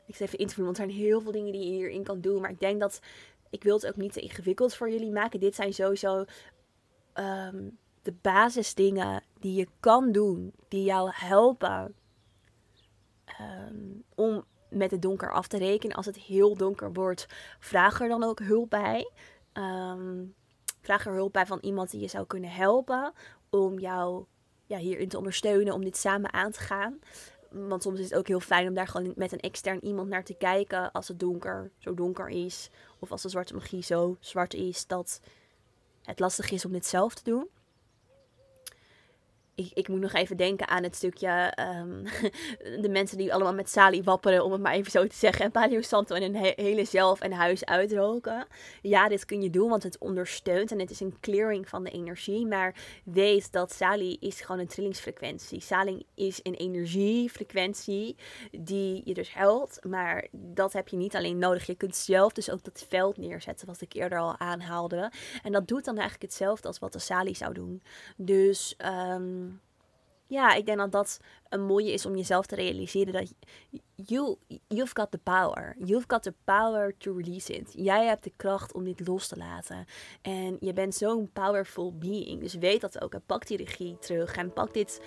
ik 0.06 0.16
zit 0.16 0.26
even 0.26 0.38
in 0.38 0.46
te 0.46 0.54
voelen, 0.54 0.74
want 0.74 0.78
er 0.78 0.92
zijn 0.92 1.06
heel 1.06 1.20
veel 1.20 1.32
dingen 1.32 1.52
die 1.52 1.64
je 1.64 1.70
hierin 1.70 2.04
kan 2.04 2.20
doen. 2.20 2.40
Maar 2.40 2.50
ik 2.50 2.60
denk 2.60 2.80
dat 2.80 3.00
ik 3.50 3.62
wil 3.62 3.74
het 3.74 3.86
ook 3.86 3.96
niet 3.96 4.12
te 4.12 4.20
ingewikkeld 4.20 4.74
voor 4.74 4.90
jullie 4.90 5.12
maken. 5.12 5.40
Dit 5.40 5.54
zijn 5.54 5.74
sowieso 5.74 6.24
um, 7.14 7.78
de 8.02 8.12
basisdingen 8.20 9.22
die 9.40 9.54
je 9.54 9.68
kan 9.80 10.12
doen, 10.12 10.52
die 10.68 10.84
jou 10.84 11.10
helpen 11.12 11.94
om 14.14 14.44
met 14.74 14.90
het 14.90 15.02
donker 15.02 15.32
af 15.32 15.46
te 15.46 15.58
rekenen. 15.58 15.96
Als 15.96 16.06
het 16.06 16.16
heel 16.16 16.56
donker 16.56 16.92
wordt, 16.92 17.26
vraag 17.58 18.00
er 18.00 18.08
dan 18.08 18.22
ook 18.22 18.38
hulp 18.38 18.70
bij. 18.70 19.10
Um, 19.52 20.34
vraag 20.80 21.06
er 21.06 21.12
hulp 21.12 21.32
bij 21.32 21.46
van 21.46 21.58
iemand 21.60 21.90
die 21.90 22.00
je 22.00 22.08
zou 22.08 22.26
kunnen 22.26 22.50
helpen 22.50 23.12
om 23.50 23.78
jou 23.78 24.24
ja, 24.66 24.78
hierin 24.78 25.08
te 25.08 25.18
ondersteunen, 25.18 25.74
om 25.74 25.84
dit 25.84 25.96
samen 25.96 26.32
aan 26.32 26.50
te 26.50 26.60
gaan. 26.60 26.98
want 27.50 27.82
soms 27.82 27.98
is 27.98 28.04
het 28.04 28.18
ook 28.18 28.28
heel 28.28 28.40
fijn 28.40 28.68
om 28.68 28.74
daar 28.74 28.88
gewoon 28.88 29.12
met 29.16 29.32
een 29.32 29.40
extern 29.40 29.84
iemand 29.84 30.08
naar 30.08 30.24
te 30.24 30.34
kijken 30.34 30.92
als 30.92 31.08
het 31.08 31.20
donker 31.20 31.70
zo 31.78 31.94
donker 31.94 32.28
is. 32.28 32.70
Of 32.98 33.10
als 33.10 33.22
de 33.22 33.28
zwarte 33.28 33.54
magie 33.54 33.82
zo 33.82 34.16
zwart 34.20 34.54
is 34.54 34.86
dat 34.86 35.20
het 36.02 36.18
lastig 36.18 36.50
is 36.50 36.64
om 36.64 36.72
dit 36.72 36.86
zelf 36.86 37.14
te 37.14 37.24
doen 37.24 37.48
ik, 39.54 39.70
ik 39.74 39.88
moet 39.88 40.00
nog 40.00 40.12
even 40.12 40.36
denken 40.36 40.68
aan 40.68 40.82
het 40.82 40.96
stukje 40.96 41.28
ehm, 41.28 42.04
de 42.82 42.88
mensen 42.90 43.18
die 43.18 43.34
allemaal 43.34 43.54
met 43.54 43.70
salie 43.70 44.02
wapperen, 44.02 44.44
om 44.44 44.52
het 44.52 44.60
maar 44.60 44.72
even 44.72 44.90
zo 44.90 45.06
te 45.06 45.16
zeggen. 45.16 45.44
En 45.44 45.50
Paleo 45.50 45.80
Santo 45.80 46.14
en 46.14 46.22
een 46.22 46.54
hele 46.56 46.84
zelf 46.84 47.20
en 47.20 47.32
huis 47.32 47.64
uitroken. 47.64 48.46
Ja, 48.82 49.08
dit 49.08 49.24
kun 49.24 49.42
je 49.42 49.50
doen, 49.50 49.68
want 49.68 49.82
het 49.82 49.98
ondersteunt 49.98 50.72
en 50.72 50.78
het 50.78 50.90
is 50.90 51.00
een 51.00 51.16
clearing 51.20 51.68
van 51.68 51.84
de 51.84 51.90
energie. 51.90 52.46
Maar 52.46 52.74
weet 53.04 53.52
dat 53.52 53.72
salie 53.72 54.16
is 54.20 54.40
gewoon 54.40 54.60
een 54.60 54.66
trillingsfrequentie. 54.66 55.60
Saling 55.60 56.04
is 56.14 56.40
een 56.42 56.54
energiefrequentie 56.54 58.16
die 58.50 59.02
je 59.04 59.14
dus 59.14 59.34
helpt. 59.34 59.84
Maar 59.84 60.28
dat 60.32 60.72
heb 60.72 60.88
je 60.88 60.96
niet 60.96 61.16
alleen 61.16 61.38
nodig. 61.38 61.66
Je 61.66 61.74
kunt 61.74 61.96
zelf 61.96 62.32
dus 62.32 62.50
ook 62.50 62.64
dat 62.64 62.86
veld 62.88 63.16
neerzetten, 63.16 63.66
wat 63.66 63.80
ik 63.80 63.92
eerder 63.92 64.18
al 64.18 64.38
aanhaalde. 64.38 65.12
En 65.42 65.52
dat 65.52 65.68
doet 65.68 65.84
dan 65.84 65.94
eigenlijk 65.94 66.22
hetzelfde 66.22 66.68
als 66.68 66.78
wat 66.78 66.92
de 66.92 66.98
salie 66.98 67.36
zou 67.36 67.54
doen. 67.54 67.82
Dus... 68.16 68.76
Um, 69.08 69.43
ja, 70.26 70.54
ik 70.54 70.66
denk 70.66 70.78
dat 70.78 70.92
dat 70.92 71.20
een 71.48 71.62
mooie 71.62 71.92
is 71.92 72.06
om 72.06 72.16
jezelf 72.16 72.46
te 72.46 72.54
realiseren 72.54 73.12
dat 73.12 73.32
you, 73.94 74.36
you've 74.68 74.94
got 74.94 75.10
the 75.10 75.18
power. 75.18 75.76
You've 75.78 76.04
got 76.08 76.22
the 76.22 76.34
power 76.44 76.96
to 76.98 77.12
release 77.12 77.52
it. 77.52 77.72
Jij 77.76 78.06
hebt 78.06 78.24
de 78.24 78.32
kracht 78.36 78.72
om 78.72 78.84
dit 78.84 79.06
los 79.06 79.28
te 79.28 79.36
laten. 79.36 79.86
En 80.22 80.56
je 80.60 80.72
bent 80.72 80.94
zo'n 80.94 81.30
powerful 81.32 81.98
being. 81.98 82.40
Dus 82.40 82.54
weet 82.54 82.80
dat 82.80 83.02
ook. 83.02 83.14
En 83.14 83.22
pak 83.26 83.46
die 83.46 83.56
regie 83.56 83.98
terug. 83.98 84.36
En 84.36 84.52
pak 84.52 84.74
dit 84.74 85.00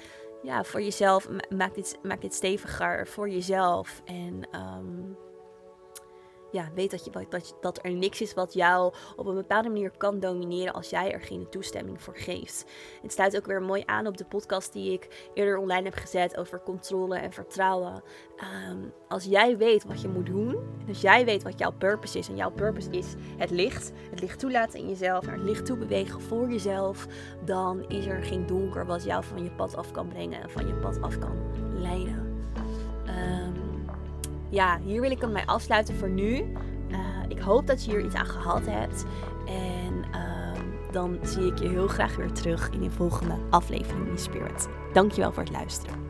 ja, 0.43 0.63
voor 0.63 0.81
jezelf. 0.81 1.29
Maak 1.49 1.75
dit, 1.75 1.97
maak 2.03 2.21
dit 2.21 2.33
steviger 2.33 3.07
voor 3.07 3.29
jezelf. 3.29 4.01
En 4.05 4.47
um, 4.55 5.17
ja, 6.51 6.69
weet 6.75 6.91
dat, 6.91 7.05
je, 7.05 7.11
dat, 7.29 7.57
dat 7.61 7.79
er 7.81 7.91
niks 7.91 8.21
is 8.21 8.33
wat 8.33 8.53
jou 8.53 8.93
op 9.15 9.25
een 9.25 9.35
bepaalde 9.35 9.69
manier 9.69 9.91
kan 9.97 10.19
domineren 10.19 10.73
als 10.73 10.89
jij 10.89 11.11
er 11.11 11.21
geen 11.21 11.49
toestemming 11.49 12.01
voor 12.01 12.17
geeft. 12.17 12.65
Het 13.01 13.13
sluit 13.13 13.37
ook 13.37 13.45
weer 13.45 13.61
mooi 13.61 13.83
aan 13.85 14.07
op 14.07 14.17
de 14.17 14.25
podcast 14.25 14.73
die 14.73 14.91
ik 14.91 15.29
eerder 15.33 15.57
online 15.57 15.83
heb 15.83 15.93
gezet 15.93 16.37
over 16.37 16.61
controle 16.63 17.17
en 17.17 17.31
vertrouwen. 17.31 18.03
Ehm, 18.37 18.77
als 19.07 19.23
jij 19.23 19.57
weet 19.57 19.85
wat 19.85 20.01
je 20.01 20.07
moet 20.07 20.25
doen, 20.25 20.55
en 20.79 20.87
als 20.87 21.01
jij 21.01 21.25
weet 21.25 21.43
wat 21.43 21.59
jouw 21.59 21.71
purpose 21.71 22.17
is, 22.17 22.29
en 22.29 22.35
jouw 22.35 22.51
purpose 22.51 22.89
is 22.89 23.13
het 23.37 23.49
licht, 23.49 23.91
het 24.09 24.21
licht 24.21 24.39
toelaten 24.39 24.79
in 24.79 24.89
jezelf, 24.89 25.27
en 25.27 25.33
het 25.33 25.43
licht 25.43 25.65
toebewegen 25.65 26.21
voor 26.21 26.49
jezelf, 26.49 27.07
dan 27.45 27.89
is 27.89 28.05
er 28.05 28.23
geen 28.23 28.45
donker 28.45 28.85
wat 28.85 29.03
jou 29.03 29.23
van 29.23 29.43
je 29.43 29.51
pad 29.51 29.75
af 29.75 29.91
kan 29.91 30.07
brengen 30.07 30.41
en 30.41 30.49
van 30.49 30.67
je 30.67 30.73
pad 30.73 31.01
af 31.01 31.19
kan 31.19 31.37
leiden. 31.81 32.26
Ja, 34.49 34.79
hier 34.83 35.01
wil 35.01 35.11
ik 35.11 35.21
hem 35.21 35.31
mee 35.31 35.45
afsluiten 35.45 35.95
voor 35.95 36.09
nu. 36.09 36.53
Uh, 36.91 36.97
ik 37.27 37.39
hoop 37.39 37.67
dat 37.67 37.85
je 37.85 37.91
hier 37.91 38.05
iets 38.05 38.15
aan 38.15 38.25
gehad 38.25 38.65
hebt. 38.65 39.05
En 39.45 39.93
uh, 40.15 40.91
dan 40.91 41.19
zie 41.21 41.45
ik 41.45 41.59
je 41.59 41.67
heel 41.69 41.87
graag 41.87 42.15
weer 42.15 42.31
terug 42.31 42.69
in 42.69 42.81
de 42.81 42.89
volgende 42.89 43.35
aflevering 43.49 44.07
in 44.07 44.17
Spirit. 44.17 44.67
Dankjewel 44.93 45.31
voor 45.31 45.43
het 45.43 45.51
luisteren. 45.51 46.06